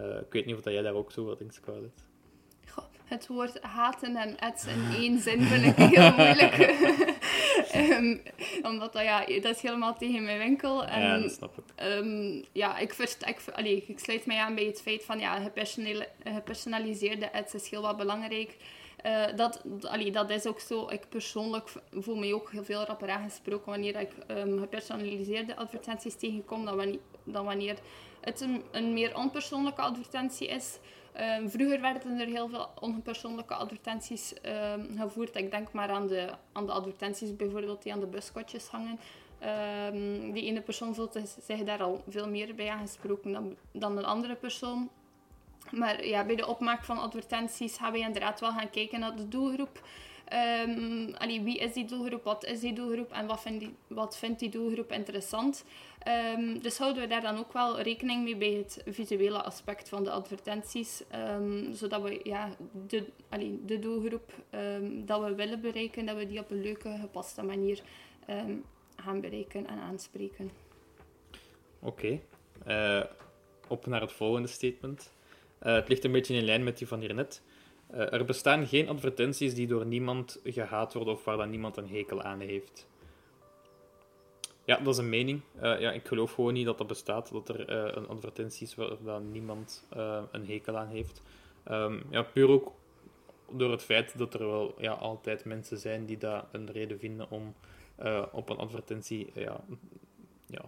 Uh, 0.00 0.20
ik 0.20 0.32
weet 0.32 0.46
niet 0.46 0.54
of 0.54 0.60
dat 0.60 0.72
jij 0.72 0.82
daar 0.82 0.94
ook 0.94 1.12
zo 1.12 1.24
wat 1.24 1.38
denkt, 1.38 1.54
Scarlett. 1.54 2.04
Het 3.08 3.26
woord 3.26 3.62
haten 3.62 4.16
en 4.16 4.38
ads 4.38 4.66
in 4.66 4.94
één 4.94 5.20
zin 5.20 5.42
vind 5.42 5.64
ik 5.64 5.76
heel 5.76 6.12
moeilijk. 6.24 6.56
um, 7.74 8.22
omdat 8.70 8.92
dat, 8.92 9.02
ja, 9.02 9.24
dat 9.26 9.56
is 9.56 9.62
helemaal 9.62 9.94
tegen 9.96 10.24
mijn 10.24 10.38
winkel. 10.38 10.84
En, 10.84 11.00
ja, 11.00 11.18
dat 11.18 11.32
snap 11.32 11.58
ik. 11.58 11.84
Um, 11.84 12.44
ja, 12.52 12.78
ik, 12.78 12.94
verst, 12.94 13.26
ik, 13.26 13.40
allee, 13.52 13.84
ik 13.86 13.98
sluit 13.98 14.26
mij 14.26 14.38
aan 14.38 14.54
bij 14.54 14.64
het 14.64 14.82
feit 14.82 15.04
van 15.04 15.18
ja, 15.18 15.50
gepersonaliseerde 16.24 17.32
ads 17.32 17.54
is 17.54 17.70
heel 17.70 17.82
wat 17.82 17.96
belangrijk. 17.96 18.56
Uh, 19.06 19.24
dat, 19.36 19.62
allee, 19.82 20.10
dat 20.10 20.30
is 20.30 20.46
ook 20.46 20.60
zo. 20.60 20.88
Ik 20.88 21.08
persoonlijk 21.08 21.68
voel 21.92 22.16
me 22.16 22.34
ook 22.34 22.50
heel 22.50 22.64
veel 22.64 22.84
rapper 22.84 23.10
aangesproken 23.10 23.70
wanneer 23.70 24.00
ik 24.00 24.10
um, 24.28 24.58
gepersonaliseerde 24.58 25.56
advertenties 25.56 26.14
tegenkom 26.14 26.64
dan 26.64 26.76
wanneer, 26.76 26.98
dan 27.24 27.44
wanneer 27.44 27.78
het 28.20 28.40
een, 28.40 28.62
een 28.70 28.92
meer 28.92 29.16
onpersoonlijke 29.16 29.80
advertentie 29.80 30.48
is. 30.48 30.78
Um, 31.20 31.50
vroeger 31.50 31.80
werden 31.80 32.20
er 32.20 32.26
heel 32.26 32.48
veel 32.48 32.68
onpersoonlijke 32.80 33.54
advertenties 33.54 34.32
um, 34.32 34.98
gevoerd. 34.98 35.36
Ik 35.36 35.50
denk 35.50 35.72
maar 35.72 35.90
aan 35.90 36.06
de, 36.06 36.30
aan 36.52 36.66
de 36.66 36.72
advertenties 36.72 37.36
bijvoorbeeld 37.36 37.82
die 37.82 37.92
aan 37.92 38.00
de 38.00 38.06
buskotjes 38.06 38.66
hangen. 38.66 38.98
Um, 39.92 40.32
die 40.32 40.44
ene 40.44 40.60
persoon 40.60 40.94
voelt 40.94 41.18
zich 41.40 41.62
daar 41.62 41.82
al 41.82 42.02
veel 42.08 42.28
meer 42.28 42.54
bij 42.54 42.68
aangesproken 42.68 43.32
dan, 43.32 43.56
dan 43.72 43.98
een 43.98 44.04
andere 44.04 44.34
persoon. 44.34 44.90
Maar 45.70 46.06
ja, 46.06 46.24
bij 46.24 46.36
de 46.36 46.46
opmaak 46.46 46.84
van 46.84 46.98
advertenties 46.98 47.76
gaan 47.76 47.92
we 47.92 47.98
inderdaad 47.98 48.40
wel 48.40 48.52
gaan 48.52 48.70
kijken 48.70 49.00
naar 49.00 49.16
de 49.16 49.28
doelgroep. 49.28 49.86
Um, 50.32 51.44
wie 51.44 51.58
is 51.58 51.72
die 51.72 51.84
doelgroep, 51.84 52.24
wat 52.24 52.44
is 52.44 52.60
die 52.60 52.72
doelgroep 52.72 53.12
en 53.12 53.26
wat 53.26 53.40
vindt 53.40 53.60
die, 53.60 53.74
wat 53.86 54.18
vindt 54.18 54.40
die 54.40 54.48
doelgroep 54.48 54.92
interessant. 54.92 55.64
Um, 56.36 56.60
dus 56.62 56.78
houden 56.78 57.02
we 57.02 57.08
daar 57.08 57.20
dan 57.20 57.38
ook 57.38 57.52
wel 57.52 57.80
rekening 57.80 58.24
mee 58.24 58.36
bij 58.36 58.52
het 58.52 58.82
visuele 58.86 59.42
aspect 59.42 59.88
van 59.88 60.04
de 60.04 60.10
advertenties. 60.10 61.02
Um, 61.14 61.74
zodat 61.74 62.02
we 62.02 62.20
ja, 62.22 62.48
de, 62.86 63.04
de 63.66 63.78
doelgroep 63.78 64.32
dat 65.04 65.24
we 65.24 65.34
willen 65.34 65.60
bereiken, 65.60 66.06
dat 66.06 66.16
we 66.16 66.26
die 66.26 66.40
op 66.40 66.50
een 66.50 66.62
leuke, 66.62 66.96
gepaste 67.00 67.42
manier 67.42 67.82
gaan 68.96 69.20
bereiken 69.20 69.66
en 69.66 69.78
aanspreken. 69.78 70.50
Oké, 71.78 72.20
uh, 72.66 73.04
op 73.68 73.86
naar 73.86 74.00
het 74.00 74.12
volgende 74.12 74.48
statement. 74.48 75.12
Uh, 75.62 75.74
het 75.74 75.88
ligt 75.88 76.04
een 76.04 76.12
beetje 76.12 76.34
in 76.34 76.44
lijn 76.44 76.64
met 76.64 76.78
die 76.78 76.86
van 76.86 77.00
hiernet. 77.00 77.42
Uh, 77.94 78.12
er 78.12 78.24
bestaan 78.24 78.66
geen 78.66 78.88
advertenties 78.88 79.54
die 79.54 79.66
door 79.66 79.86
niemand 79.86 80.40
gehaat 80.44 80.94
worden 80.94 81.14
of 81.14 81.24
waar 81.24 81.36
dan 81.36 81.50
niemand 81.50 81.76
een 81.76 81.88
hekel 81.88 82.22
aan 82.22 82.40
heeft. 82.40 82.86
Ja, 84.64 84.76
dat 84.76 84.94
is 84.94 84.98
een 84.98 85.08
mening. 85.08 85.40
Uh, 85.56 85.80
ja, 85.80 85.92
ik 85.92 86.06
geloof 86.06 86.32
gewoon 86.32 86.52
niet 86.52 86.66
dat 86.66 86.78
dat 86.78 86.86
bestaat, 86.86 87.32
dat 87.32 87.48
er 87.48 87.70
uh, 87.70 87.94
een 87.94 88.08
advertentie 88.08 88.66
is 88.66 88.74
waar 88.74 88.96
dan 89.04 89.32
niemand 89.32 89.86
een 90.32 90.46
hekel 90.46 90.76
aan 90.76 90.88
heeft. 90.88 91.22
Um, 91.70 92.02
ja, 92.10 92.22
puur 92.22 92.48
ook 92.48 92.72
door 93.50 93.70
het 93.70 93.82
feit 93.82 94.18
dat 94.18 94.34
er 94.34 94.46
wel 94.46 94.74
ja, 94.78 94.92
altijd 94.92 95.44
mensen 95.44 95.78
zijn 95.78 96.04
die 96.04 96.18
daar 96.18 96.44
een 96.52 96.70
reden 96.70 96.98
vinden 96.98 97.30
om 97.30 97.54
op 98.32 98.48
een 98.48 98.56
advertentie 98.56 99.30
ja, 99.34 99.60
ja, 100.46 100.64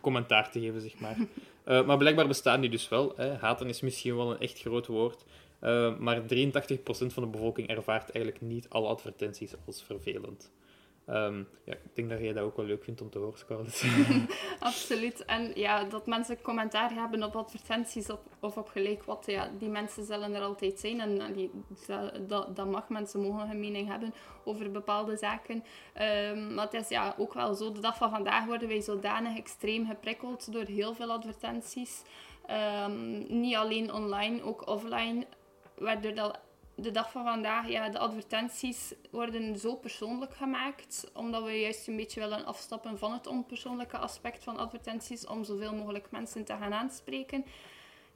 commentaar 0.00 0.50
te 0.50 0.60
geven, 0.60 0.80
zeg 0.80 0.98
maar. 0.98 1.16
maar 1.86 1.96
blijkbaar 1.96 2.26
bestaan 2.26 2.60
die 2.60 2.70
dus 2.70 2.88
wel. 2.88 3.12
Hè. 3.16 3.34
Haten 3.34 3.68
is 3.68 3.80
misschien 3.80 4.16
wel 4.16 4.30
een 4.30 4.40
echt 4.40 4.60
groot 4.60 4.86
woord. 4.86 5.24
Uh, 5.62 5.98
maar 5.98 6.20
83% 6.20 6.24
van 6.88 7.22
de 7.22 7.28
bevolking 7.28 7.68
ervaart 7.68 8.10
eigenlijk 8.10 8.44
niet 8.44 8.68
alle 8.68 8.88
advertenties 8.88 9.54
als 9.66 9.82
vervelend. 9.82 10.50
Ehm, 11.06 11.38
ja, 11.64 11.72
ik 11.72 11.94
denk 11.94 12.10
dat 12.10 12.20
jij 12.20 12.32
dat 12.32 12.44
ook 12.44 12.56
wel 12.56 12.66
leuk 12.66 12.84
vindt 12.84 13.00
om 13.00 13.10
te 13.10 13.18
horen, 13.18 13.38
Scarlett. 13.38 13.84
Absoluut. 14.58 15.24
En 15.24 15.52
ja, 15.54 15.84
dat 15.84 16.06
mensen 16.06 16.42
commentaar 16.42 16.92
hebben 16.92 17.22
op 17.22 17.36
advertenties 17.36 18.10
op, 18.10 18.20
of 18.40 18.56
op 18.56 18.68
gelijk 18.68 19.04
wat, 19.04 19.24
ja, 19.26 19.50
die 19.58 19.68
mensen 19.68 20.04
zullen 20.04 20.34
er 20.34 20.42
altijd 20.42 20.80
zijn. 20.80 21.00
En 21.00 21.32
die, 21.32 21.50
dat, 22.26 22.56
dat 22.56 22.70
mag, 22.70 22.88
mensen 22.88 23.20
mogen 23.20 23.50
een 23.50 23.60
mening 23.60 23.88
hebben 23.88 24.14
over 24.44 24.70
bepaalde 24.70 25.16
zaken. 25.16 25.64
Um, 26.24 26.54
maar 26.54 26.64
het 26.64 26.74
is 26.74 26.88
ja, 26.88 27.14
ook 27.18 27.34
wel 27.34 27.54
zo, 27.54 27.72
de 27.72 27.80
dag 27.80 27.96
van 27.96 28.10
vandaag 28.10 28.44
worden 28.44 28.68
wij 28.68 28.80
zodanig 28.80 29.36
extreem 29.36 29.86
geprikkeld 29.86 30.52
door 30.52 30.64
heel 30.64 30.94
veel 30.94 31.10
advertenties. 31.10 32.02
Ehm, 32.46 33.40
niet 33.40 33.56
alleen 33.56 33.92
online, 33.92 34.42
ook 34.42 34.68
offline. 34.68 35.26
Waardoor 35.78 36.14
dat 36.14 36.40
de 36.74 36.90
dag 36.90 37.10
van 37.10 37.24
vandaag, 37.24 37.68
ja, 37.68 37.88
de 37.88 37.98
advertenties 37.98 38.94
worden 39.10 39.58
zo 39.58 39.74
persoonlijk 39.74 40.34
gemaakt, 40.34 41.10
omdat 41.14 41.44
we 41.44 41.60
juist 41.60 41.88
een 41.88 41.96
beetje 41.96 42.20
willen 42.20 42.44
afstappen 42.44 42.98
van 42.98 43.12
het 43.12 43.26
onpersoonlijke 43.26 43.98
aspect 43.98 44.44
van 44.44 44.56
advertenties, 44.56 45.26
om 45.26 45.44
zoveel 45.44 45.74
mogelijk 45.74 46.10
mensen 46.10 46.44
te 46.44 46.52
gaan 46.52 46.74
aanspreken. 46.74 47.44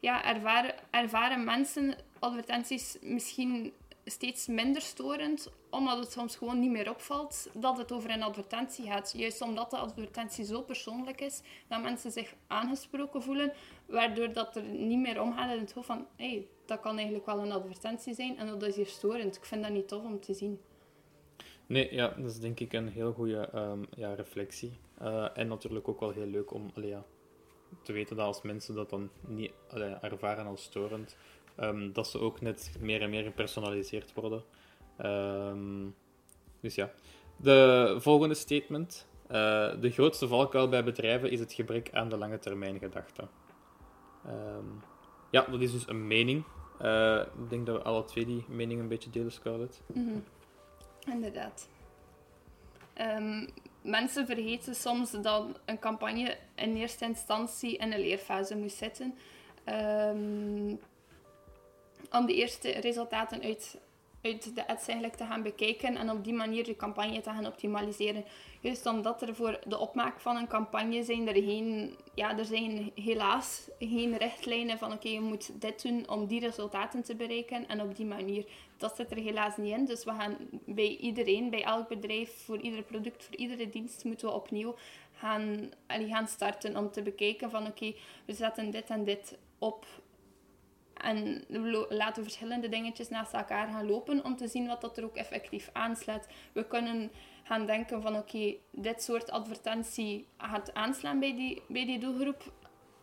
Ja, 0.01 0.25
ervaren, 0.25 0.75
ervaren 0.91 1.45
mensen 1.45 1.95
advertenties 2.19 2.97
misschien 3.01 3.73
steeds 4.05 4.47
minder 4.47 4.83
storend, 4.83 5.53
omdat 5.71 5.99
het 5.99 6.13
soms 6.13 6.37
gewoon 6.37 6.61
niet 6.61 6.71
meer 6.71 6.91
opvalt 6.91 7.49
dat 7.55 7.79
het 7.79 7.93
over 7.93 8.11
een 8.11 8.23
advertentie 8.23 8.87
gaat. 8.87 9.13
Juist 9.17 9.41
omdat 9.41 9.71
de 9.71 9.77
advertentie 9.77 10.45
zo 10.45 10.63
persoonlijk 10.63 11.21
is, 11.21 11.43
dat 11.69 11.83
mensen 11.83 12.11
zich 12.11 12.35
aangesproken 12.47 13.23
voelen, 13.23 13.53
waardoor 13.87 14.33
dat 14.33 14.57
er 14.57 14.63
niet 14.63 15.01
meer 15.01 15.23
omgaat 15.23 15.55
in 15.55 15.61
het 15.61 15.73
hoofd 15.73 15.87
van 15.87 16.07
hey, 16.17 16.47
dat 16.67 16.81
kan 16.81 16.97
eigenlijk 16.97 17.27
wel 17.27 17.39
een 17.39 17.53
advertentie 17.53 18.15
zijn 18.15 18.39
en 18.39 18.47
dat 18.47 18.63
is 18.63 18.77
hier 18.77 18.87
storend. 18.87 19.37
Ik 19.37 19.45
vind 19.45 19.63
dat 19.63 19.73
niet 19.73 19.89
tof 19.89 20.05
om 20.05 20.21
te 20.21 20.35
zien. 20.35 20.61
Nee, 21.67 21.95
ja, 21.95 22.09
dat 22.09 22.31
is 22.31 22.39
denk 22.39 22.61
ik 22.61 22.73
een 22.73 22.89
heel 22.89 23.13
goede 23.13 23.49
um, 23.55 23.87
ja, 23.97 24.15
reflectie. 24.15 24.79
Uh, 25.03 25.39
en 25.39 25.49
natuurlijk 25.49 25.89
ook 25.89 26.01
wel 26.01 26.11
heel 26.11 26.27
leuk 26.27 26.53
om 26.53 26.71
allee, 26.75 26.89
ja, 26.89 27.05
te 27.83 27.93
weten 27.93 28.17
dat 28.17 28.27
als 28.27 28.43
mensen 28.43 28.75
dat 28.75 28.91
dan 28.91 29.11
niet 29.21 29.53
ervaren 30.01 30.47
als 30.47 30.63
storend, 30.63 31.17
um, 31.61 31.93
dat 31.93 32.09
ze 32.09 32.19
ook 32.19 32.41
net 32.41 32.73
meer 32.81 33.03
en 33.03 33.11
meer 33.11 33.23
gepersonaliseerd 33.23 34.15
worden. 34.15 34.43
Um, 35.05 35.95
dus 36.61 36.75
ja. 36.75 36.91
De 37.37 37.97
volgende 37.99 38.35
statement. 38.35 39.09
Uh, 39.27 39.81
de 39.81 39.91
grootste 39.91 40.29
valkuil 40.29 40.69
bij 40.69 40.85
bedrijven 40.85 41.31
is 41.31 41.41
het 41.41 41.53
gebrek 41.53 41.91
aan 41.93 42.09
de 42.09 42.17
lange 42.17 42.39
termijn 42.39 42.79
gedachte. 42.79 43.29
ja, 45.31 45.47
dat 45.51 45.61
is 45.61 45.73
dus 45.73 45.89
een 45.89 46.07
mening. 46.07 46.45
Uh, 46.83 47.21
ik 47.43 47.51
denk 47.51 47.67
dat 47.67 47.77
we 47.77 47.83
alle 47.83 48.05
twee 48.05 48.27
die 48.27 48.45
mening 48.49 48.81
een 48.81 48.89
beetje 48.89 49.11
delen, 49.11 49.33
Scarlett. 49.33 49.83
Mm 49.87 50.25
Inderdaad. 51.07 51.69
Mensen 53.83 54.27
vergeten 54.27 54.75
soms 54.75 55.11
dat 55.11 55.61
een 55.65 55.79
campagne 55.79 56.37
in 56.55 56.77
eerste 56.77 57.05
instantie 57.05 57.77
in 57.77 57.93
een 57.93 58.01
leerfase 58.01 58.57
moet 58.57 58.73
zitten. 58.73 59.15
Um, 59.69 60.81
om 62.11 62.27
de 62.27 62.35
eerste 62.35 62.71
resultaten 62.71 63.43
uit 63.43 63.79
uit 64.23 64.55
de 64.55 64.67
ads 64.67 64.87
eigenlijk 64.87 65.19
te 65.19 65.25
gaan 65.25 65.43
bekijken 65.43 65.97
en 65.97 66.11
op 66.11 66.25
die 66.25 66.33
manier 66.33 66.67
je 66.67 66.77
campagne 66.77 67.21
te 67.21 67.31
gaan 67.31 67.47
optimaliseren. 67.47 68.25
Juist 68.61 68.87
omdat 68.87 69.23
er 69.23 69.35
voor 69.35 69.61
de 69.67 69.79
opmaak 69.79 70.21
van 70.21 70.37
een 70.37 70.47
campagne 70.47 71.05
zijn 71.05 71.29
er 71.29 71.43
geen, 71.43 71.97
ja, 72.15 72.39
er 72.39 72.45
zijn 72.45 72.91
helaas 72.95 73.69
geen 73.79 74.17
richtlijnen 74.17 74.79
van 74.79 74.93
oké, 74.93 75.09
je 75.09 75.21
moet 75.21 75.61
dit 75.61 75.83
doen 75.83 76.09
om 76.09 76.27
die 76.27 76.41
resultaten 76.41 77.03
te 77.03 77.15
bereiken 77.15 77.69
en 77.69 77.81
op 77.83 77.97
die 77.97 78.07
manier. 78.07 78.45
Dat 78.77 78.97
zit 78.97 79.11
er 79.11 79.17
helaas 79.17 79.57
niet 79.57 79.75
in. 79.75 79.85
Dus 79.85 80.05
we 80.05 80.11
gaan 80.11 80.37
bij 80.51 80.97
iedereen, 80.97 81.51
bij 81.51 81.63
elk 81.63 81.89
bedrijf, 81.89 82.45
voor 82.45 82.59
ieder 82.59 82.83
product, 82.83 83.25
voor 83.25 83.37
iedere 83.37 83.69
dienst, 83.69 84.05
moeten 84.05 84.29
we 84.29 84.35
opnieuw 84.35 84.75
gaan, 85.15 85.71
gaan 85.87 86.29
starten 86.29 86.77
om 86.77 86.91
te 86.91 87.03
bekijken 87.03 87.51
van 87.51 87.67
oké, 87.67 87.95
we 88.25 88.33
zetten 88.33 88.71
dit 88.71 88.91
en 88.91 89.05
dit 89.05 89.39
op 89.59 89.87
en 91.03 91.45
laten 91.89 92.23
verschillende 92.23 92.69
dingetjes 92.69 93.09
naast 93.09 93.33
elkaar 93.33 93.69
gaan 93.69 93.87
lopen 93.87 94.25
om 94.25 94.37
te 94.37 94.49
zien 94.49 94.67
wat 94.67 94.81
dat 94.81 94.97
er 94.97 95.05
ook 95.05 95.17
effectief 95.17 95.71
aanslaat. 95.73 96.27
We 96.53 96.65
kunnen 96.65 97.11
gaan 97.43 97.67
denken 97.67 98.03
van 98.03 98.17
oké, 98.17 98.55
dit 98.71 99.03
soort 99.03 99.31
advertentie 99.31 100.27
gaat 100.39 100.75
aanslaan 100.75 101.21
bij 101.21 101.37
die, 101.37 101.63
bij 101.69 101.87
die 101.87 101.99
doelgroep. 101.99 102.53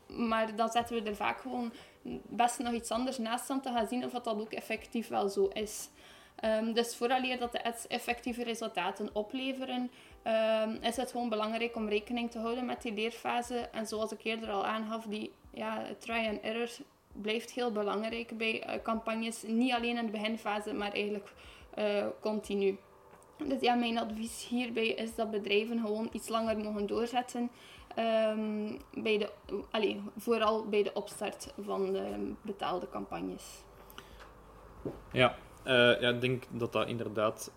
Maar 0.07 0.55
dan 0.55 0.69
zetten 0.69 1.03
we 1.03 1.09
er 1.09 1.15
vaak 1.15 1.41
gewoon 1.41 1.71
best 2.29 2.59
nog 2.59 2.73
iets 2.73 2.91
anders 2.91 3.17
naast 3.17 3.49
om 3.49 3.61
te 3.61 3.71
gaan 3.71 3.87
zien 3.87 4.05
of 4.05 4.11
dat, 4.11 4.23
dat 4.23 4.39
ook 4.39 4.53
effectief 4.53 5.07
wel 5.07 5.29
zo 5.29 5.47
is. 5.47 5.89
Um, 6.43 6.73
dus 6.73 6.95
vooraleer 6.95 7.39
dat 7.39 7.51
de 7.51 7.63
ads 7.63 7.87
effectieve 7.87 8.43
resultaten 8.43 9.09
opleveren, 9.13 9.91
um, 10.23 10.77
is 10.81 10.95
het 10.95 11.11
gewoon 11.11 11.29
belangrijk 11.29 11.75
om 11.75 11.89
rekening 11.89 12.31
te 12.31 12.39
houden 12.39 12.65
met 12.65 12.81
die 12.81 12.93
leerfase. 12.93 13.57
En 13.57 13.87
zoals 13.87 14.11
ik 14.11 14.23
eerder 14.23 14.49
al 14.49 14.65
aangaf, 14.65 15.05
die 15.05 15.31
ja, 15.53 15.85
try 15.99 16.27
and 16.27 16.41
error 16.41 16.69
blijft 17.21 17.51
heel 17.51 17.71
belangrijk 17.71 18.37
bij 18.37 18.67
uh, 18.67 18.81
campagnes. 18.83 19.43
Niet 19.47 19.73
alleen 19.73 19.97
in 19.97 20.05
de 20.05 20.11
beginfase, 20.11 20.73
maar 20.73 20.91
eigenlijk 20.91 21.33
uh, 21.77 22.05
continu. 22.21 22.77
Dus 23.47 23.61
ja, 23.61 23.73
mijn 23.73 23.97
advies 23.97 24.47
hierbij 24.47 24.87
is 24.87 25.15
dat 25.15 25.31
bedrijven 25.31 25.79
gewoon 25.79 26.09
iets 26.11 26.27
langer 26.27 26.57
mogen 26.57 26.87
doorzetten. 26.87 27.49
Um, 27.99 28.77
bij 28.93 29.17
de, 29.17 29.29
allee, 29.71 30.01
vooral 30.17 30.65
bij 30.65 30.83
de 30.83 30.93
opstart 30.93 31.53
van 31.61 31.91
de 31.93 32.33
betaalde 32.41 32.89
campagnes. 32.89 33.63
Ja, 35.11 35.35
uh, 35.65 36.01
ja 36.01 36.09
ik 36.09 36.21
denk 36.21 36.43
dat 36.49 36.73
dat 36.73 36.87
inderdaad 36.87 37.51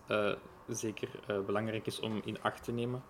zeker 0.67 1.09
belangrijk 1.45 1.85
is 1.85 1.99
om 1.99 2.21
in 2.25 2.41
acht 2.41 2.63
te 2.63 2.71
nemen. 2.71 3.03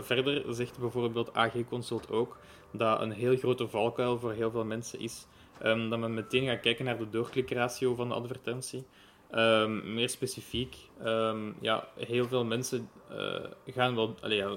verder 0.00 0.54
zegt 0.54 0.78
bijvoorbeeld 0.78 1.34
AG 1.34 1.52
Consult 1.68 2.10
ook 2.10 2.36
dat 2.70 3.00
een 3.00 3.12
heel 3.12 3.36
grote 3.36 3.68
valkuil 3.68 4.18
voor 4.18 4.32
heel 4.32 4.50
veel 4.50 4.64
mensen 4.64 5.00
is 5.00 5.26
Um, 5.64 5.90
dat 5.90 5.98
men 5.98 6.14
meteen 6.14 6.46
gaat 6.46 6.60
kijken 6.60 6.84
naar 6.84 6.98
de 6.98 7.10
doorklikratio 7.10 7.94
van 7.94 8.08
de 8.08 8.14
advertentie. 8.14 8.86
Um, 9.34 9.94
meer 9.94 10.08
specifiek, 10.08 10.76
um, 11.04 11.56
ja, 11.60 11.88
heel 11.96 12.26
veel 12.28 12.44
mensen 12.44 12.90
uh, 13.10 13.44
gaan 13.66 13.94
wel 13.94 14.14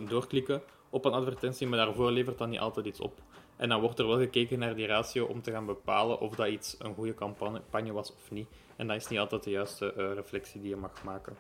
doorklikken 0.10 0.62
op 0.90 1.06
een 1.06 1.12
advertentie, 1.12 1.68
maar 1.68 1.86
daarvoor 1.86 2.12
levert 2.12 2.38
dat 2.38 2.48
niet 2.48 2.60
altijd 2.60 2.86
iets 2.86 3.00
op. 3.00 3.22
En 3.56 3.70
dan 3.70 3.82
wordt 3.82 4.00
er 4.00 4.08
wel 4.08 4.18
gekeken 4.18 4.60
naar 4.60 4.76
die 4.76 4.86
ratio 4.88 5.26
om 5.26 5.42
te 5.42 5.52
gaan 5.52 5.66
bepalen 5.66 6.20
of 6.20 6.36
dat 6.36 6.48
iets 6.48 6.76
een 6.80 6.94
goede 6.94 7.14
campagne 7.14 7.92
was 7.92 8.14
of 8.14 8.32
niet. 8.32 8.48
En 8.76 8.88
dat 8.88 8.96
is 8.96 9.08
niet 9.08 9.20
altijd 9.20 9.44
de 9.44 9.50
juiste 9.50 9.94
uh, 9.98 10.14
reflectie 10.14 10.62
die 10.62 10.70
je 10.70 10.76
mag 10.76 11.04
maken. 11.04 11.38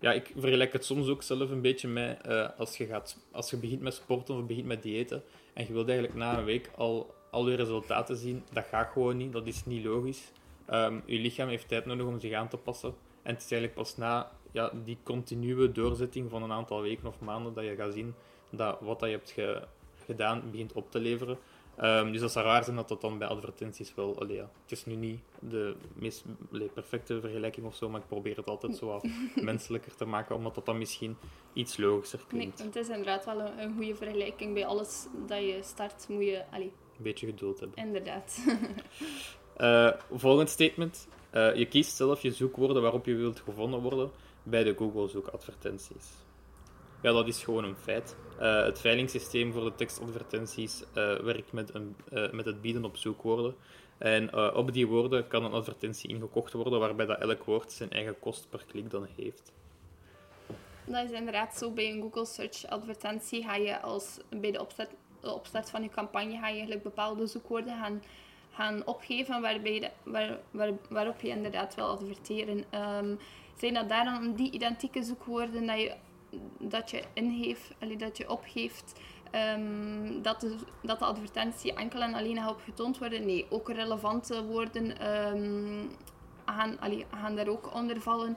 ja, 0.00 0.12
ik 0.12 0.32
vergelijk 0.36 0.72
het 0.72 0.84
soms 0.84 1.08
ook 1.08 1.22
zelf 1.22 1.50
een 1.50 1.60
beetje 1.60 1.88
met 1.88 2.18
uh, 2.26 2.48
als, 2.58 2.76
je 2.76 2.86
gaat, 2.86 3.16
als 3.32 3.50
je 3.50 3.56
begint 3.56 3.80
met 3.80 3.94
sporten 3.94 4.34
of 4.34 4.46
begint 4.46 4.66
met 4.66 4.82
diëten 4.82 5.22
en 5.52 5.66
je 5.66 5.72
wilt 5.72 5.88
eigenlijk 5.88 6.18
na 6.18 6.38
een 6.38 6.44
week 6.44 6.70
al 6.76 7.14
al 7.32 7.48
je 7.48 7.56
resultaten 7.56 8.16
zien, 8.16 8.44
dat 8.52 8.64
gaat 8.64 8.92
gewoon 8.92 9.16
niet. 9.16 9.32
Dat 9.32 9.46
is 9.46 9.64
niet 9.64 9.84
logisch. 9.84 10.32
Um, 10.70 11.02
je 11.06 11.18
lichaam 11.18 11.48
heeft 11.48 11.68
tijd 11.68 11.86
nodig 11.86 12.06
om 12.06 12.20
zich 12.20 12.32
aan 12.32 12.48
te 12.48 12.56
passen. 12.56 12.94
En 13.22 13.34
het 13.34 13.42
is 13.42 13.50
eigenlijk 13.50 13.74
pas 13.74 13.96
na 13.96 14.30
ja, 14.50 14.72
die 14.84 14.98
continue 15.02 15.72
doorzetting 15.72 16.30
van 16.30 16.42
een 16.42 16.52
aantal 16.52 16.82
weken 16.82 17.06
of 17.06 17.20
maanden 17.20 17.54
dat 17.54 17.64
je 17.64 17.74
gaat 17.74 17.92
zien 17.92 18.14
dat 18.50 18.80
wat 18.80 19.00
dat 19.00 19.08
je 19.08 19.14
hebt 19.14 19.34
gedaan 20.04 20.50
begint 20.50 20.72
op 20.72 20.90
te 20.90 20.98
leveren. 20.98 21.38
Um, 21.82 22.12
dus 22.12 22.20
dat 22.20 22.32
zou 22.32 22.46
raar 22.46 22.64
zijn 22.64 22.76
dat 22.76 22.88
dat 22.88 23.00
dan 23.00 23.18
bij 23.18 23.28
advertenties 23.28 23.94
wel... 23.94 24.20
Allee, 24.20 24.36
ja, 24.36 24.50
het 24.62 24.72
is 24.72 24.86
nu 24.86 24.94
niet 24.94 25.20
de 25.38 25.76
meest 25.94 26.24
allee, 26.52 26.68
perfecte 26.68 27.20
vergelijking 27.20 27.66
of 27.66 27.74
zo, 27.74 27.88
maar 27.88 28.00
ik 28.00 28.06
probeer 28.06 28.36
het 28.36 28.46
altijd 28.48 28.76
zo 28.76 28.86
wat 28.86 29.06
menselijker 29.34 29.94
te 29.94 30.04
maken, 30.04 30.36
omdat 30.36 30.54
dat 30.54 30.66
dan 30.66 30.78
misschien 30.78 31.16
iets 31.52 31.76
logischer 31.76 32.20
klinkt. 32.28 32.58
Nee, 32.58 32.66
het 32.66 32.76
is 32.76 32.88
inderdaad 32.88 33.24
wel 33.24 33.40
een, 33.40 33.58
een 33.58 33.74
goede 33.74 33.94
vergelijking. 33.94 34.54
Bij 34.54 34.66
alles 34.66 35.06
dat 35.26 35.38
je 35.38 35.58
start 35.62 36.08
moet 36.08 36.24
je... 36.24 36.44
Allee, 36.50 36.72
een 37.02 37.10
beetje 37.10 37.26
geduld 37.26 37.60
hebben. 37.60 37.84
Inderdaad. 37.84 38.44
uh, 39.58 39.90
volgend 40.24 40.48
statement. 40.48 41.08
Uh, 41.34 41.54
je 41.54 41.66
kiest 41.66 41.96
zelf 41.96 42.22
je 42.22 42.32
zoekwoorden 42.32 42.82
waarop 42.82 43.06
je 43.06 43.14
wilt 43.14 43.40
gevonden 43.40 43.80
worden 43.80 44.10
bij 44.42 44.64
de 44.64 44.74
Google 44.76 45.08
zoekadvertenties. 45.08 46.10
Ja, 47.02 47.12
dat 47.12 47.28
is 47.28 47.44
gewoon 47.44 47.64
een 47.64 47.76
feit. 47.76 48.16
Uh, 48.40 48.64
het 48.64 48.80
veilingssysteem 48.80 49.52
voor 49.52 49.64
de 49.64 49.74
tekstadvertenties 49.74 50.82
werkt 51.22 51.52
met, 51.52 51.74
een, 51.74 51.96
met 52.32 52.44
het 52.44 52.60
bieden 52.60 52.84
op 52.84 52.96
zoekwoorden. 52.96 53.54
En 53.98 54.54
op 54.54 54.72
die 54.72 54.86
woorden 54.86 55.26
kan 55.26 55.44
een 55.44 55.52
advertentie 55.52 56.10
ingekocht 56.10 56.52
worden, 56.52 56.80
waarbij 56.80 57.06
dat 57.06 57.20
elk 57.20 57.44
woord 57.44 57.72
zijn 57.72 57.90
eigen 57.90 58.18
kost 58.18 58.50
per 58.50 58.64
klik 58.66 58.90
dan 58.90 59.06
heeft. 59.16 59.52
Dat 60.84 61.04
is 61.04 61.10
inderdaad 61.10 61.56
zo. 61.56 61.70
Bij 61.70 61.90
een 61.90 62.00
Google 62.00 62.26
Search 62.26 62.66
advertentie 62.66 63.42
ga 63.42 63.54
je 63.54 63.80
als 63.80 64.18
bij 64.40 64.52
de 64.52 64.60
opzet 64.60 64.88
opstart 65.22 65.70
van 65.70 65.82
je 65.82 65.88
campagne 65.88 66.32
ga 66.32 66.46
je 66.46 66.52
eigenlijk 66.52 66.82
bepaalde 66.82 67.26
zoekwoorden 67.26 67.76
gaan, 67.76 68.02
gaan 68.50 68.86
opgeven 68.86 69.40
waarbij 69.40 69.92
waar, 70.02 70.38
waar, 70.50 70.70
waarop 70.88 71.20
je 71.20 71.28
inderdaad 71.28 71.74
wil 71.74 71.86
adverteren. 71.86 72.64
Um, 72.98 73.18
zijn 73.56 73.74
dat 73.74 73.88
daarom 73.88 74.34
die 74.34 74.50
identieke 74.50 75.02
zoekwoorden 75.02 75.66
dat 75.66 75.80
je, 75.80 75.94
dat 76.58 76.90
je 76.90 77.02
dat 77.98 78.16
je 78.16 78.30
opgeeft, 78.30 79.00
um, 79.56 80.22
dat, 80.22 80.40
de, 80.40 80.56
dat 80.82 80.98
de 80.98 81.04
advertentie 81.04 81.74
enkel 81.74 82.00
en 82.00 82.14
alleen 82.14 82.48
op 82.48 82.60
getoond 82.64 82.98
worden? 82.98 83.26
Nee, 83.26 83.46
ook 83.50 83.68
relevante 83.68 84.44
woorden 84.44 85.08
um, 85.08 85.90
gaan, 86.46 86.80
allee, 86.80 87.06
gaan 87.10 87.36
daar 87.36 87.48
ook 87.48 87.74
onder 87.74 88.00
vallen. 88.00 88.36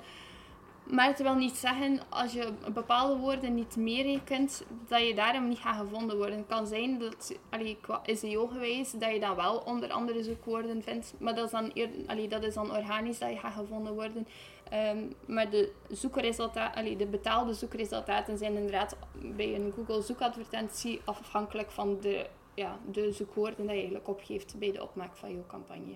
Maar 0.90 1.08
het 1.08 1.22
wil 1.22 1.36
niet 1.36 1.56
zeggen, 1.56 2.00
als 2.10 2.34
je 2.34 2.54
bepaalde 2.74 3.20
woorden 3.20 3.54
niet 3.54 3.76
meerekent, 3.76 4.66
dat 4.88 5.08
je 5.08 5.16
daarom 5.16 5.48
niet 5.48 5.58
gaat 5.58 5.80
gevonden 5.80 6.18
worden. 6.18 6.38
Het 6.38 6.48
kan 6.48 6.68
zijn 6.68 7.00
dat, 7.00 7.38
allee, 7.50 7.78
qua 7.82 8.02
SEO 8.06 8.48
geweest, 8.48 9.00
dat 9.00 9.12
je 9.12 9.20
dan 9.20 9.36
wel 9.36 9.58
onder 9.58 9.92
andere 9.92 10.24
zoekwoorden 10.24 10.84
vindt. 10.84 11.14
Maar 11.20 11.36
dat 11.36 11.46
is 11.46 11.52
dan, 11.52 11.74
allee, 12.08 12.28
dat 12.28 12.44
is 12.44 12.54
dan 12.54 12.76
organisch 12.76 13.20
dat 13.20 13.30
je 13.30 13.38
gaat 13.38 13.54
gevonden 13.54 13.94
worden. 13.94 14.28
Ehm, 14.70 14.98
maar 15.28 15.50
de, 15.50 15.72
zoekresultaten, 15.90 16.80
allee, 16.80 16.96
de 16.96 17.06
betaalde 17.08 17.54
zoekresultaten 17.54 18.38
zijn 18.38 18.56
inderdaad 18.56 18.98
bij 19.36 19.56
een 19.56 19.74
Google 19.76 20.02
zoekadvertentie 20.02 21.02
afhankelijk 21.06 21.72
van 21.72 22.00
de, 22.02 22.26
ja, 22.54 22.80
de 22.92 23.12
zoekwoorden 23.12 23.58
dat 23.58 23.66
je 23.66 23.72
eigenlijk 23.72 24.08
opgeeft 24.08 24.60
bij 24.60 24.72
de 24.72 24.84
opmaak 24.84 25.16
van 25.16 25.30
je 25.30 25.46
campagne. 25.48 25.96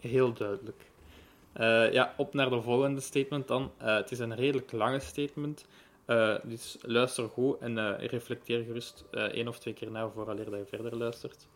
Heel 0.00 0.32
duidelijk. 0.32 0.87
Uh, 1.60 1.92
ja, 1.92 2.14
op 2.16 2.34
naar 2.34 2.50
de 2.50 2.62
volgende 2.62 3.00
statement 3.00 3.48
dan. 3.48 3.70
Uh, 3.82 3.96
het 3.96 4.10
is 4.10 4.18
een 4.18 4.34
redelijk 4.34 4.72
lange 4.72 5.00
statement. 5.00 5.66
Uh, 6.06 6.34
dus 6.42 6.76
luister 6.82 7.28
goed 7.28 7.58
en 7.58 7.96
reflecteer 7.96 8.64
gerust 8.64 9.04
één 9.10 9.48
of 9.48 9.58
twee 9.58 9.74
keer 9.74 9.90
na 9.90 10.08
vooraleer 10.08 10.50
dat 10.50 10.58
je 10.58 10.76
verder 10.76 10.96
luistert. 10.96 11.46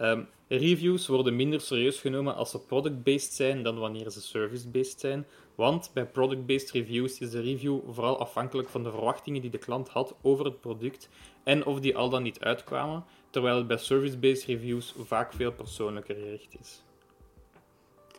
Um, 0.00 0.28
reviews 0.48 1.06
worden 1.06 1.36
minder 1.36 1.60
serieus 1.60 2.00
genomen 2.00 2.34
als 2.34 2.50
ze 2.50 2.60
product-based 2.60 3.32
zijn 3.32 3.62
dan 3.62 3.78
wanneer 3.78 4.10
ze 4.10 4.20
service-based 4.20 5.00
zijn. 5.00 5.26
Want 5.54 5.90
bij 5.94 6.06
product-based 6.06 6.70
reviews 6.70 7.18
is 7.18 7.30
de 7.30 7.40
review 7.40 7.80
vooral 7.88 8.18
afhankelijk 8.18 8.68
van 8.68 8.82
de 8.82 8.90
verwachtingen 8.90 9.40
die 9.40 9.50
de 9.50 9.58
klant 9.58 9.88
had 9.88 10.14
over 10.22 10.44
het 10.44 10.60
product 10.60 11.08
en 11.44 11.66
of 11.66 11.80
die 11.80 11.96
al 11.96 12.08
dan 12.08 12.22
niet 12.22 12.40
uitkwamen, 12.40 13.04
terwijl 13.30 13.56
het 13.56 13.66
bij 13.66 13.76
service-based 13.76 14.44
reviews 14.44 14.94
vaak 14.98 15.32
veel 15.32 15.52
persoonlijker 15.52 16.14
gericht 16.14 16.56
is. 16.60 16.82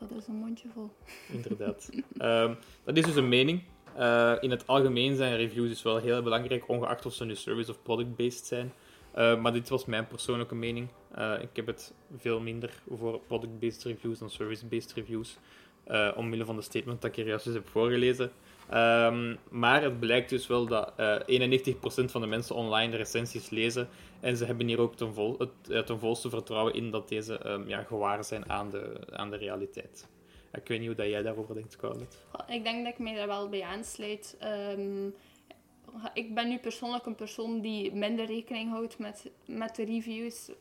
Dat 0.10 0.18
is 0.18 0.28
een 0.28 0.36
mondje 0.36 0.68
vol. 0.74 0.90
Inderdaad. 1.32 1.90
um, 2.22 2.58
dat 2.86 2.98
is 2.98 3.06
dus 3.06 3.16
een 3.16 3.30
mening. 3.30 3.64
Uh, 3.98 4.34
in 4.40 4.52
het 4.52 4.68
algemeen 4.68 5.16
zijn 5.16 5.36
reviews 5.36 5.70
dus 5.70 5.84
wel 5.84 5.98
heel 5.98 6.22
belangrijk, 6.22 6.68
ongeacht 6.68 7.06
of 7.06 7.14
ze 7.14 7.26
nu 7.26 7.36
service- 7.36 7.72
of 7.72 7.82
product-based 7.82 8.46
zijn. 8.46 8.74
Uh, 9.18 9.42
maar 9.42 9.54
dit 9.54 9.70
was 9.70 9.86
mijn 9.86 10.08
persoonlijke 10.08 10.56
mening. 10.56 10.88
Uh, 11.18 11.34
ik 11.42 11.50
heb 11.54 11.68
het 11.68 11.94
veel 12.18 12.40
minder 12.40 12.82
voor 12.90 13.20
product-based 13.20 13.84
reviews 13.84 14.20
dan 14.20 14.30
service-based 14.30 14.94
reviews. 14.94 15.38
Uh, 15.88 16.12
omwille 16.16 16.46
van 16.46 16.56
de 16.56 16.62
statement 16.62 17.02
dat 17.02 17.10
ik 17.10 17.16
hier 17.16 17.28
juist 17.28 17.46
heb 17.46 17.70
voorgelezen. 17.70 18.32
Um, 18.74 19.38
maar 19.50 19.84
het 19.84 20.00
blijkt 20.00 20.30
dus 20.30 20.48
wel 20.48 20.66
dat 20.66 20.94
uh, 21.00 21.20
91% 21.52 21.74
van 22.06 22.22
de 22.22 22.28
mensen 22.28 22.56
online 22.56 22.96
recensies 22.96 23.50
lezen. 23.50 23.88
En 24.20 24.38
ze 24.38 24.46
hebben 24.46 24.68
hier 24.68 24.80
ook 24.80 24.96
ten, 24.96 25.14
vol, 25.14 25.38
het, 25.68 25.92
volste 26.00 26.30
vertrouwen 26.30 26.74
in 26.74 26.92
dat 26.92 27.10
deze 27.10 27.50
um, 27.50 27.68
ja, 27.68 27.84
gewaar 27.84 28.24
zijn 28.24 28.50
aan 28.50 28.70
de, 28.70 29.00
aan 29.12 29.30
de 29.30 29.38
realiteit. 29.38 30.08
Ik 30.54 30.68
weet 30.68 30.80
niet 30.80 30.88
hoe 30.88 30.98
dat 30.98 31.08
jij 31.08 31.22
daarover 31.22 31.56
denkt, 31.56 31.72
Scarlett. 31.72 32.26
Ik 32.48 32.64
denk 32.64 32.84
dat 32.84 32.94
ik 32.94 33.00
mij 33.00 33.16
daar 33.16 33.28
wel 33.28 33.50
bij 33.50 33.64
aansluit. 33.64 34.38
Um, 34.78 35.14
ik 36.14 36.34
ben 36.34 36.50
nu 36.50 36.58
persoonlijk 36.58 37.06
een 37.06 37.16
persoon 37.16 37.62
die 37.62 37.94
minder 37.94 38.26
rekening 38.26 38.72
houdt 38.72 38.98
met, 39.00 39.30
met 39.46 39.76
de 39.76 39.86
reviews. 39.86 40.52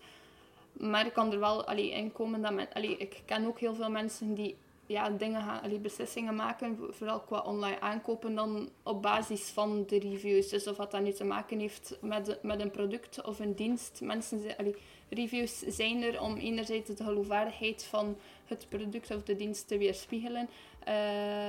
Maar 0.72 1.06
ik 1.06 1.12
kan 1.12 1.32
er 1.32 1.38
wel 1.38 1.72
in 1.72 2.12
komen 2.12 2.42
dat 2.42 2.52
men, 2.52 2.68
ik 3.00 3.22
ken 3.24 3.46
ook 3.46 3.58
heel 3.58 3.74
veel 3.74 3.90
mensen 3.90 4.34
die 4.34 4.56
ja, 4.92 5.10
dingen 5.10 5.42
gaan, 5.42 5.62
allee, 5.62 5.78
beslissingen 5.78 6.34
maken, 6.34 6.78
vooral 6.90 7.20
qua 7.20 7.40
online 7.40 7.80
aankopen, 7.80 8.34
dan 8.34 8.70
op 8.82 9.02
basis 9.02 9.50
van 9.50 9.84
de 9.86 9.98
reviews. 9.98 10.48
Dus 10.48 10.66
of 10.66 10.76
dat 10.76 11.00
nu 11.00 11.12
te 11.12 11.24
maken 11.24 11.58
heeft 11.58 11.98
met, 12.00 12.38
met 12.42 12.60
een 12.60 12.70
product 12.70 13.24
of 13.24 13.38
een 13.38 13.54
dienst. 13.54 14.00
Mensen, 14.00 14.40
reviews 15.08 15.58
zijn 15.58 16.02
er 16.02 16.20
om 16.20 16.36
enerzijds 16.36 16.94
de 16.94 17.04
geloofwaardigheid 17.04 17.84
van 17.84 18.16
het 18.44 18.66
product 18.68 19.14
of 19.14 19.22
de 19.22 19.36
dienst 19.36 19.68
te 19.68 19.78
weerspiegelen. 19.78 20.48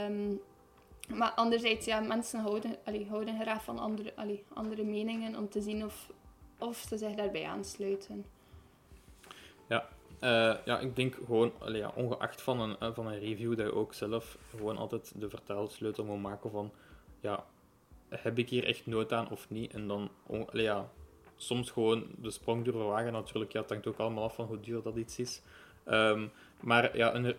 Um, 0.09 0.41
maar 1.07 1.31
anderzijds, 1.31 1.85
ja, 1.85 1.99
mensen 1.99 2.39
houden, 2.39 2.75
allee, 2.83 3.07
houden 3.09 3.39
graag 3.39 3.63
van 3.63 3.79
andere, 3.79 4.15
allee, 4.15 4.43
andere 4.53 4.83
meningen 4.83 5.37
om 5.37 5.49
te 5.49 5.61
zien 5.61 5.85
of, 5.85 6.09
of 6.57 6.77
ze 6.77 6.97
zich 6.97 7.15
daarbij 7.15 7.45
aansluiten. 7.45 8.25
Ja, 9.67 9.89
uh, 10.21 10.55
ja, 10.65 10.79
ik 10.79 10.95
denk 10.95 11.15
gewoon, 11.25 11.51
allee, 11.59 11.81
ja, 11.81 11.91
ongeacht 11.95 12.41
van 12.41 12.59
een, 12.59 12.75
eh, 12.79 12.89
van 12.93 13.07
een 13.07 13.19
review, 13.19 13.57
dat 13.57 13.65
je 13.65 13.73
ook 13.73 13.93
zelf 13.93 14.37
gewoon 14.49 14.77
altijd 14.77 15.13
de 15.15 15.29
vertaalsleutel 15.29 16.03
moet 16.03 16.21
maken 16.21 16.51
van, 16.51 16.71
ja, 17.19 17.45
heb 18.09 18.37
ik 18.37 18.49
hier 18.49 18.63
echt 18.63 18.85
nood 18.85 19.13
aan 19.13 19.29
of 19.29 19.49
niet? 19.49 19.73
En 19.73 19.87
dan, 19.87 20.09
allee, 20.27 20.63
ja, 20.63 20.89
soms 21.35 21.71
gewoon 21.71 22.05
de 22.21 22.31
sprong 22.31 22.63
durven 22.63 22.85
wagen 22.85 23.11
natuurlijk. 23.11 23.51
Ja, 23.51 23.61
het 23.61 23.69
hangt 23.69 23.87
ook 23.87 23.97
allemaal 23.97 24.23
af 24.23 24.35
van 24.35 24.45
hoe 24.45 24.59
duur 24.59 24.81
dat 24.81 24.95
iets 24.95 25.19
is. 25.19 25.41
Um, 25.85 26.31
maar 26.59 26.97
ja, 26.97 27.13
een, 27.15 27.35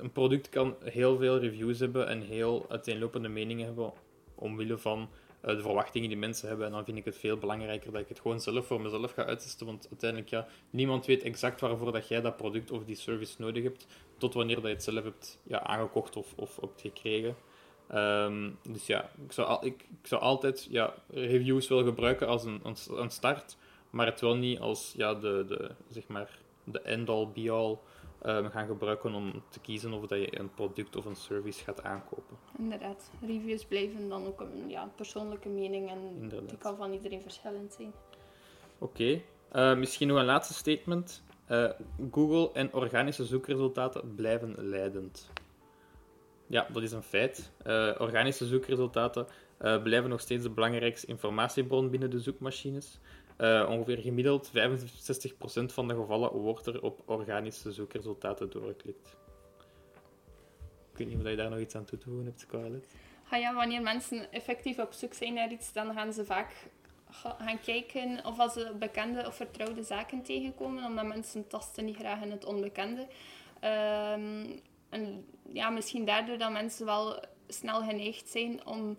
een, 0.00 0.12
product 0.12 0.48
kan 0.48 0.74
heel 0.84 1.16
veel 1.16 1.38
reviews 1.38 1.78
hebben 1.78 2.08
en 2.08 2.20
heel 2.20 2.66
uiteenlopende 2.68 3.28
meningen 3.28 3.66
hebben 3.66 3.92
omwille 4.34 4.78
van 4.78 5.08
de 5.54 5.62
verwachtingen 5.62 6.08
die 6.08 6.18
mensen 6.18 6.48
hebben. 6.48 6.66
En 6.66 6.72
dan 6.72 6.84
vind 6.84 6.98
ik 6.98 7.04
het 7.04 7.16
veel 7.16 7.36
belangrijker 7.36 7.92
dat 7.92 8.00
ik 8.00 8.08
het 8.08 8.20
gewoon 8.20 8.40
zelf 8.40 8.66
voor 8.66 8.80
mezelf 8.80 9.12
ga 9.12 9.24
uittesten. 9.24 9.66
Want 9.66 9.86
uiteindelijk, 9.90 10.30
ja, 10.30 10.46
niemand 10.70 11.06
weet 11.06 11.22
exact 11.22 11.60
waarvoor 11.60 11.92
dat 11.92 12.08
jij 12.08 12.20
dat 12.20 12.36
product 12.36 12.70
of 12.70 12.84
die 12.84 12.96
service 12.96 13.34
nodig 13.38 13.62
hebt, 13.62 13.86
tot 14.18 14.34
wanneer 14.34 14.54
dat 14.54 14.64
je 14.64 14.70
het 14.70 14.82
zelf 14.82 15.04
hebt 15.04 15.38
ja, 15.42 15.62
aangekocht 15.62 16.16
of, 16.16 16.32
of 16.36 16.60
gekregen. 16.76 17.36
Um, 17.94 18.58
dus 18.68 18.86
ja, 18.86 19.10
ik 19.26 19.32
zou, 19.32 19.48
al, 19.48 19.64
ik, 19.64 19.84
zou 20.02 20.22
altijd 20.22 20.66
ja, 20.70 20.94
reviews 21.10 21.68
wel 21.68 21.84
gebruiken 21.84 22.28
als 22.28 22.44
een, 22.44 22.60
een, 22.90 23.10
start, 23.10 23.56
maar 23.90 24.06
het 24.06 24.20
wel 24.20 24.36
niet 24.36 24.58
als 24.58 24.94
ja, 24.96 25.14
de, 25.14 25.44
de, 25.48 25.70
zeg 25.88 26.06
maar, 26.06 26.38
de 26.64 26.80
end-all, 26.80 27.28
be-all 27.34 27.76
um, 28.26 28.50
gaan 28.50 28.66
gebruiken 28.66 29.14
om 29.14 29.42
te 29.48 29.60
kiezen 29.60 29.92
of 29.92 30.06
dat 30.06 30.18
je 30.18 30.38
een 30.38 30.54
product 30.54 30.96
of 30.96 31.04
een 31.04 31.16
service 31.16 31.64
gaat 31.64 31.82
aankopen. 31.82 32.36
Inderdaad, 32.58 33.10
reviews 33.20 33.64
blijven 33.64 34.08
dan 34.08 34.26
ook 34.26 34.40
een 34.40 34.68
ja, 34.68 34.90
persoonlijke 34.96 35.48
mening 35.48 35.90
en 35.90 35.98
Inderdaad. 36.20 36.48
die 36.48 36.58
kan 36.58 36.76
van 36.76 36.92
iedereen 36.92 37.22
verschillend 37.22 37.72
zijn. 37.72 37.92
Oké, 38.78 39.22
okay. 39.52 39.72
uh, 39.72 39.78
misschien 39.78 40.08
nog 40.08 40.18
een 40.18 40.24
laatste 40.24 40.54
statement. 40.54 41.22
Uh, 41.50 41.70
Google 42.10 42.52
en 42.52 42.72
organische 42.72 43.24
zoekresultaten 43.24 44.14
blijven 44.14 44.54
leidend. 44.68 45.30
Ja, 46.46 46.66
dat 46.72 46.82
is 46.82 46.92
een 46.92 47.02
feit. 47.02 47.52
Uh, 47.66 47.94
organische 47.98 48.46
zoekresultaten 48.46 49.26
blijven 49.58 50.10
nog 50.10 50.20
steeds 50.20 50.42
de 50.42 50.50
belangrijkste 50.50 51.06
informatiebron 51.06 51.90
binnen 51.90 52.10
de 52.10 52.20
zoekmachines. 52.20 53.00
Uh, 53.38 53.66
ongeveer 53.70 53.98
gemiddeld 53.98 54.48
65% 54.48 54.52
van 55.66 55.88
de 55.88 55.94
gevallen 55.94 56.32
wordt 56.32 56.66
er 56.66 56.82
op 56.82 57.02
organische 57.04 57.72
zoekresultaten 57.72 58.50
doorgeklikt. 58.50 59.16
Ik 60.92 60.98
weet 60.98 61.08
niet 61.08 61.24
of 61.24 61.30
je 61.30 61.36
daar 61.36 61.50
nog 61.50 61.58
iets 61.58 61.74
aan 61.74 61.84
toe 61.84 61.98
te 61.98 62.08
voegen 62.08 62.24
hebt, 62.26 62.40
Scarlett. 62.40 62.94
Ah 63.30 63.40
ja, 63.40 63.54
wanneer 63.54 63.82
mensen 63.82 64.32
effectief 64.32 64.78
op 64.78 64.92
zoek 64.92 65.14
zijn 65.14 65.34
naar 65.34 65.52
iets, 65.52 65.72
dan 65.72 65.94
gaan 65.94 66.12
ze 66.12 66.24
vaak 66.24 66.52
gaan 67.38 67.60
kijken 67.60 68.24
of 68.24 68.38
als 68.38 68.52
ze 68.52 68.72
bekende 68.78 69.26
of 69.26 69.36
vertrouwde 69.36 69.82
zaken 69.82 70.22
tegenkomen, 70.22 70.84
omdat 70.84 71.06
mensen 71.06 71.46
tasten 71.46 71.84
niet 71.84 71.96
graag 71.96 72.22
in 72.22 72.30
het 72.30 72.44
onbekende. 72.44 73.00
Um, 73.00 74.60
en 74.88 75.26
ja, 75.52 75.70
misschien 75.70 76.04
daardoor 76.04 76.38
dat 76.38 76.52
mensen 76.52 76.86
wel 76.86 77.20
snel 77.48 77.82
geneigd 77.82 78.28
zijn 78.28 78.66
om 78.66 78.98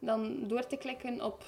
dan 0.00 0.48
door 0.48 0.66
te 0.66 0.76
klikken 0.76 1.24
op 1.24 1.44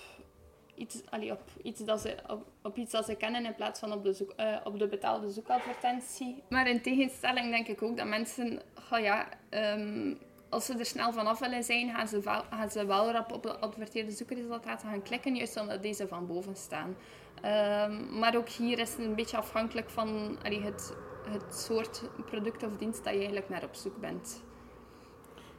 iets, 0.74 1.02
op, 1.30 1.42
iets 1.62 1.84
dat 1.84 2.00
ze, 2.00 2.16
op, 2.28 2.46
op, 2.62 2.76
iets 2.76 2.92
dat 2.92 3.04
ze 3.04 3.14
kennen 3.14 3.44
in 3.44 3.54
plaats 3.54 3.80
van 3.80 3.92
op 3.92 4.04
de, 4.04 4.34
uh, 4.40 4.56
op 4.64 4.78
de 4.78 4.86
betaalde 4.86 5.30
zoekadvertentie. 5.30 6.42
Maar 6.48 6.68
in 6.68 6.82
tegenstelling 6.82 7.50
denk 7.50 7.68
ik 7.68 7.82
ook 7.82 7.96
dat 7.96 8.06
mensen, 8.06 8.62
oh 8.92 8.98
ja, 8.98 9.28
um, 9.50 10.18
als 10.48 10.64
ze 10.64 10.78
er 10.78 10.86
snel 10.86 11.12
vanaf 11.12 11.38
willen 11.38 11.64
zijn, 11.64 11.90
gaan 11.90 12.08
ze, 12.08 12.20
wel, 12.20 12.42
gaan 12.50 12.70
ze 12.70 12.86
wel 12.86 13.10
rap 13.10 13.32
op 13.32 13.42
de 13.42 13.58
adverteerde 13.58 14.10
zoekresultaten 14.10 14.88
gaan 14.88 15.02
klikken, 15.02 15.36
juist 15.36 15.60
omdat 15.60 15.82
deze 15.82 16.08
van 16.08 16.26
boven 16.26 16.56
staan. 16.56 16.96
Um, 17.44 18.18
maar 18.18 18.36
ook 18.36 18.48
hier 18.48 18.78
is 18.78 18.90
het 18.90 18.98
een 18.98 19.14
beetje 19.14 19.36
afhankelijk 19.36 19.90
van 19.90 20.38
het, 20.42 20.94
het 21.28 21.54
soort 21.54 22.02
product 22.26 22.62
of 22.62 22.76
dienst 22.76 23.04
dat 23.04 23.12
je 23.12 23.18
eigenlijk 23.18 23.48
naar 23.48 23.64
op 23.64 23.74
zoek 23.74 24.00
bent. 24.00 24.42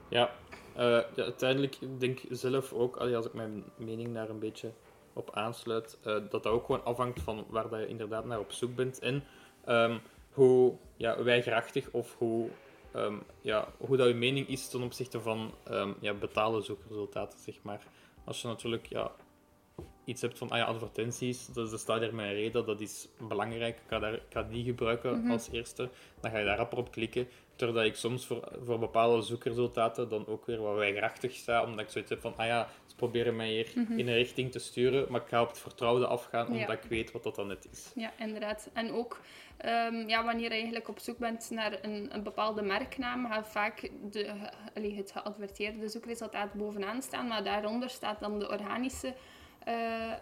Ja, 0.07 0.29
ja 0.75 1.05
uiteindelijk 1.17 1.77
denk 1.97 2.19
ik 2.19 2.27
zelf 2.29 2.73
ook, 2.73 2.97
als 2.97 3.25
ik 3.25 3.33
mijn 3.33 3.63
mening 3.75 4.13
daar 4.13 4.29
een 4.29 4.39
beetje 4.39 4.71
op 5.15 5.35
aansluit, 5.35 5.97
uh, 5.99 6.03
dat 6.03 6.31
dat 6.31 6.47
ook 6.47 6.65
gewoon 6.65 6.83
afhangt 6.85 7.21
van 7.21 7.45
waar 7.49 7.69
dat 7.69 7.79
je 7.79 7.87
inderdaad 7.87 8.25
naar 8.25 8.39
op 8.39 8.51
zoek 8.51 8.75
bent 8.75 8.99
en 8.99 9.23
um, 9.67 9.99
hoe 10.31 10.73
ja, 10.97 11.23
weigerachtig 11.23 11.89
of 11.91 12.15
hoe, 12.17 12.49
um, 12.95 13.23
ja, 13.41 13.67
hoe 13.77 13.97
dat 13.97 14.07
je 14.07 14.13
mening 14.13 14.47
is 14.47 14.69
ten 14.69 14.81
opzichte 14.81 15.21
van 15.21 15.53
um, 15.71 15.95
ja, 15.99 16.13
betaalde 16.13 16.61
zoekresultaten, 16.61 17.39
zeg 17.39 17.55
maar. 17.61 17.81
Als 18.23 18.41
je 18.41 18.47
natuurlijk 18.47 18.85
ja, 18.85 19.11
iets 20.05 20.21
hebt 20.21 20.37
van 20.37 20.49
ah 20.49 20.57
ja, 20.57 20.63
advertenties, 20.63 21.47
dus 21.47 21.71
er 21.71 21.79
staat 21.79 21.99
hier 21.99 22.15
mijn 22.15 22.33
reden, 22.33 22.65
dat 22.65 22.81
is 22.81 23.07
belangrijk, 23.27 23.75
ik 23.75 23.83
ga, 23.87 23.99
daar, 23.99 24.13
ik 24.13 24.21
ga 24.29 24.43
die 24.43 24.63
gebruiken 24.63 25.21
Mhm. 25.21 25.31
als 25.31 25.49
eerste. 25.51 25.89
Dan 26.19 26.31
ga 26.31 26.37
je 26.37 26.45
daar 26.45 26.57
rapper 26.57 26.77
op 26.77 26.91
klikken. 26.91 27.27
Terwijl 27.55 27.85
ik 27.87 27.95
soms 27.95 28.25
voor, 28.25 28.47
voor 28.63 28.79
bepaalde 28.79 29.21
zoekresultaten 29.21 30.09
dan 30.09 30.27
ook 30.27 30.45
weer 30.45 30.61
wat 30.61 30.75
weigerachtig 30.75 31.33
sta, 31.33 31.63
omdat 31.63 31.79
ik 31.85 31.89
zoiets 31.89 32.09
heb 32.09 32.21
van, 32.21 32.33
ah 32.37 32.45
ja, 32.45 32.67
ze 32.85 32.95
proberen 32.95 33.35
mij 33.35 33.49
hier 33.49 33.71
Mhm. 33.75 33.99
in 33.99 34.07
een 34.07 34.13
richting 34.13 34.51
te 34.51 34.59
sturen, 34.59 35.05
maar 35.09 35.21
ik 35.21 35.27
ga 35.27 35.41
op 35.41 35.47
het 35.49 35.59
vertrouwde 35.59 36.07
afgaan, 36.07 36.53
Ja. 36.53 36.59
omdat 36.59 36.83
ik 36.83 36.89
weet 36.89 37.11
wat 37.11 37.23
dat 37.23 37.35
dan 37.35 37.47
net 37.47 37.67
is. 37.71 37.91
Ja, 37.95 38.11
inderdaad. 38.19 38.69
En 38.73 38.91
ook 38.91 39.19
ehm, 39.57 40.07
ja, 40.09 40.23
wanneer 40.23 40.43
je 40.43 40.49
eigenlijk 40.49 40.87
op 40.87 40.99
zoek 40.99 41.17
bent 41.17 41.49
naar 41.49 41.77
een, 41.81 42.15
een 42.15 42.23
bepaalde 42.23 42.61
merknaam, 42.61 43.25
gaat 43.27 43.47
vaak 43.47 43.89
de, 44.11 44.31
allee, 44.75 44.95
het 44.95 45.11
geadverteerde 45.11 45.87
zoekresultaat 45.89 46.53
bovenaan 46.53 47.01
staan, 47.01 47.27
maar 47.27 47.43
daaronder 47.43 47.89
staat 47.89 48.19
dan 48.19 48.39
de 48.39 48.49
organische, 48.49 49.13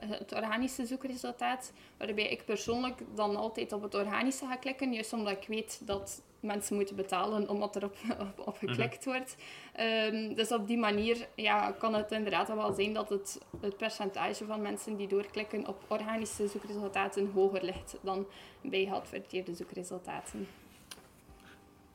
het 0.08 0.34
organische 0.34 0.86
zoekresultaat, 0.86 1.72
waarbij 1.98 2.30
ik 2.30 2.46
persoonlijk 2.46 3.02
dan 3.16 3.36
altijd 3.36 3.72
op 3.72 3.82
het 3.82 3.96
organische 3.96 4.46
ga 4.46 4.56
klikken, 4.56 4.94
juist 4.94 5.14
omdat 5.14 5.34
ik 5.34 5.48
weet 5.48 5.82
dat 5.88 6.22
mensen 6.40 6.76
moeten 6.76 6.96
betalen 6.96 7.50
omdat 7.50 7.76
er 7.76 7.84
op, 8.20 8.48
op, 8.48 8.58
geklikt 8.58 9.06
wordt. 9.06 9.36
Ehm, 9.74 10.34
dus 10.34 10.52
op 10.52 10.68
die 10.68 10.78
manier 10.78 11.28
ja, 11.36 11.72
kan 11.72 11.94
het 11.94 12.12
inderdaad 12.12 12.48
wel 12.48 12.74
zijn 12.74 12.94
dat 12.94 13.10
het, 13.10 13.40
het 13.62 13.78
percentage 13.78 14.46
van 14.46 14.62
mensen 14.62 14.96
die 14.96 15.08
doorklikken 15.08 15.68
op 15.68 15.84
organische 15.88 16.48
zoekresultaten 16.48 17.32
hoger 17.34 17.64
ligt 17.64 17.98
dan 18.02 18.28
bij 18.62 18.86
geadverteerde 18.86 19.54
zoekresultaten. 19.56 20.48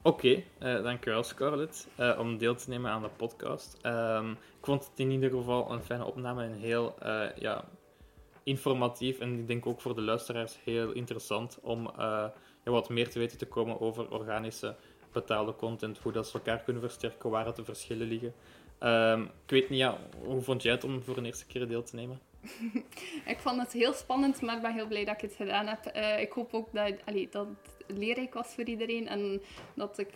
Oké, 0.03 0.43
eh, 0.59 0.83
dankjewel 0.83 1.23
Scarlett 1.23 1.89
eh, 1.97 2.17
om 2.19 2.39
deel 2.39 2.55
te 2.55 2.69
nemen 2.69 2.91
aan 2.91 3.03
de 3.03 3.09
podcast. 3.17 3.79
Ehm, 3.83 4.31
ik 4.31 4.65
vond 4.65 4.89
het 4.89 4.99
in 4.99 5.11
ieder 5.11 5.31
geval 5.31 5.73
een 5.73 5.83
fijne 5.83 6.05
opname 6.05 6.45
en 6.45 6.53
heel 6.53 6.95
eh, 6.99 7.37
ja, 7.37 7.65
informatief. 8.43 9.19
En 9.19 9.39
ik 9.39 9.47
denk 9.47 9.67
ook 9.67 9.81
voor 9.81 9.95
de 9.95 10.01
luisteraars 10.01 10.59
heel 10.65 10.93
interessant 10.93 11.59
om 11.63 11.91
ja, 11.97 12.33
wat 12.65 12.89
meer 12.89 13.09
te 13.11 13.19
weten 13.19 13.39
te 13.39 13.47
komen 13.47 13.81
over 13.81 14.11
organische 14.11 14.77
betaalde 15.13 15.55
content, 15.55 15.99
hoe 15.99 16.13
dat 16.13 16.29
ze 16.29 16.35
elkaar 16.35 16.63
kunnen 16.63 16.83
versterken, 16.83 17.31
waar 17.31 17.55
de 17.55 17.65
verschillen 17.65 18.07
liggen. 18.07 18.35
Ehm, 18.79 19.23
ik 19.23 19.51
weet 19.51 19.69
niet, 19.69 19.79
ja, 19.79 19.99
hoe 20.25 20.41
vond 20.41 20.63
jij 20.63 20.73
het 20.73 20.85
om 20.85 21.03
voor 21.03 21.17
een 21.17 21.25
eerste 21.25 21.47
keer 21.47 21.69
deel 21.69 21.83
te 21.83 21.95
nemen? 21.95 22.21
Ik 23.33 23.39
vond 23.39 23.61
het 23.61 23.73
heel 23.73 23.93
spannend, 23.93 24.41
maar 24.41 24.57
ik 24.57 24.63
ben 24.63 24.73
heel 24.73 24.87
blij 24.87 25.05
dat 25.05 25.15
ik 25.15 25.21
het 25.21 25.35
gedaan 25.35 25.67
heb. 25.67 25.87
Ik 26.21 26.33
hoop 26.33 26.55
ook 26.55 26.73
dat, 26.73 26.93
allee, 27.05 27.29
dat 27.31 27.47
leerrijk 27.89 28.35
was 28.35 28.47
voor 28.47 28.65
iedereen 28.65 29.09
en 29.09 29.41
dat, 29.75 29.99
ik, 29.99 30.09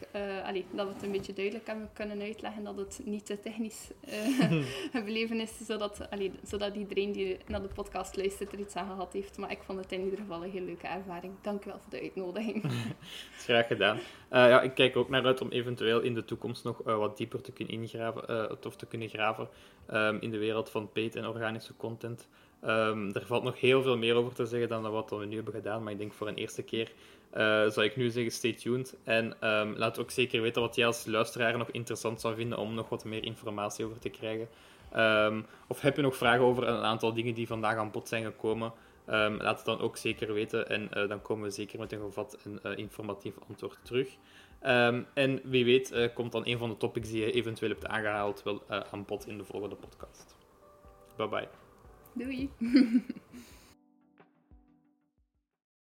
allee, 0.45 0.65
dat 0.71 0.87
we 0.87 0.93
het 0.93 1.03
een 1.03 1.13
beetje 1.13 1.33
duidelijk 1.33 1.67
hebben 1.67 1.91
kunnen 1.93 2.21
uitleggen 2.21 2.65
dat 2.65 2.77
het 2.77 3.01
niet 3.05 3.27
te 3.27 3.41
technisch 3.41 3.91
eh 4.01 4.53
beleven 5.05 5.41
is, 5.41 5.67
zodat, 5.67 6.11
allee, 6.11 6.33
zodat 6.43 6.75
iedereen 6.75 7.13
die 7.13 7.39
naar 7.47 7.63
de 7.63 7.69
podcast 7.69 8.17
luistert 8.17 8.53
er 8.53 8.59
iets 8.59 8.75
aan 8.75 8.89
gehad 8.89 9.13
heeft. 9.13 9.39
Maar 9.39 9.51
ik 9.51 9.63
vond 9.63 9.79
het 9.79 9.93
in 9.93 10.05
ieder 10.05 10.19
geval 10.19 10.45
een 10.45 10.51
heel 10.51 10.65
leuke 10.65 10.87
ervaring. 10.87 11.33
Dank 11.41 11.65
u 11.65 11.71
wel 11.71 11.79
voor 11.79 11.91
de 11.91 12.01
uitnodiging. 12.01 12.65
is 13.39 13.45
graag 13.45 13.67
gedaan. 13.67 13.97
Eh, 14.29 14.49
ja, 14.49 14.63
ik 14.63 14.75
kijk 14.75 14.97
ook 14.97 15.09
naar 15.09 15.25
uit 15.25 15.41
om 15.41 15.51
eventueel 15.51 16.01
in 16.01 16.15
de 16.15 16.25
toekomst 16.25 16.65
nog 16.65 16.83
wat 16.83 17.17
dieper 17.17 17.43
te 17.43 17.53
kunnen 17.53 17.75
ingraven, 17.75 18.51
of 18.67 18.77
te 18.77 18.87
kunnen 18.87 19.09
graven 19.09 19.49
ehm, 19.87 20.17
in 20.21 20.31
de 20.31 20.39
wereld 20.39 20.71
van 20.71 20.93
paid 20.93 21.17
en 21.17 21.27
organische 21.27 21.77
content. 21.77 22.29
Ehm, 22.61 23.11
er 23.11 23.27
valt 23.27 23.43
nog 23.43 23.61
heel 23.61 23.83
veel 23.83 23.97
meer 23.97 24.15
over 24.15 24.35
te 24.35 24.47
zeggen 24.47 24.69
dan 24.69 24.91
wat 24.91 25.11
we 25.11 25.25
nu 25.25 25.35
hebben 25.35 25.55
gedaan, 25.55 25.83
maar 25.83 25.93
ik 25.93 25.99
denk 25.99 26.13
voor 26.13 26.29
een 26.29 26.35
eerste 26.35 26.63
keer 26.63 26.93
zou 27.73 27.83
ik 27.83 27.97
nu 27.97 28.11
zeggen 28.11 28.33
stay 28.33 28.53
tuned. 28.53 28.97
En 29.05 29.40
ehm, 29.40 29.73
laat 29.77 29.99
ook 29.99 30.11
zeker 30.11 30.42
weten 30.42 30.62
wat 30.62 30.75
jij 30.75 30.87
als 30.87 31.07
luisteraar 31.07 31.59
nog 31.59 31.71
interessant 31.71 32.21
zou 32.21 32.35
vinden 32.35 32.59
om 32.59 32.75
nog 32.75 32.88
wat 32.88 33.05
meer 33.05 33.25
informatie 33.25 33.85
over 33.85 33.99
te 33.99 34.09
krijgen. 34.09 34.49
Ehm, 34.92 35.40
of 35.68 35.81
heb 35.81 35.97
je 35.97 36.03
nog 36.03 36.16
vragen 36.16 36.45
over 36.45 36.68
een 36.68 36.83
aantal 36.83 37.12
dingen 37.12 37.35
die 37.35 37.47
vandaag 37.47 37.77
aan 37.77 37.90
bod 37.90 38.09
zijn 38.09 38.25
gekomen? 38.25 38.73
Ehm, 39.07 39.37
laat 39.37 39.57
het 39.57 39.66
dan 39.66 39.81
ook 39.81 39.97
zeker 39.97 40.33
weten 40.33 40.68
en 40.68 40.92
eh, 40.92 41.09
dan 41.09 41.23
komen 41.23 41.45
we 41.45 41.51
zeker 41.51 41.79
met 41.79 41.92
een 41.92 42.01
gevat 42.01 42.38
en 42.45 42.59
eh, 42.62 42.79
informatief 42.79 43.35
antwoord 43.49 43.79
terug. 43.83 44.09
En 45.14 45.40
wie 45.45 45.64
weet 45.64 45.90
eh, 45.90 46.14
komt 46.14 46.33
dan 46.33 46.47
een 46.47 46.59
van 46.59 46.68
de 46.68 46.77
topics 46.77 47.09
die 47.09 47.21
je 47.21 47.33
eventueel 47.33 47.71
hebt 47.71 47.87
aangehaald 47.87 48.42
wel 48.42 48.62
eh, 48.68 48.81
aan 48.90 49.05
bod 49.05 49.27
in 49.27 49.38
de 49.38 49.45
volgende 49.45 49.77
podcast. 49.77 50.37
Bye 51.16 51.29
bye. 51.29 51.49
Doei! 52.12 52.51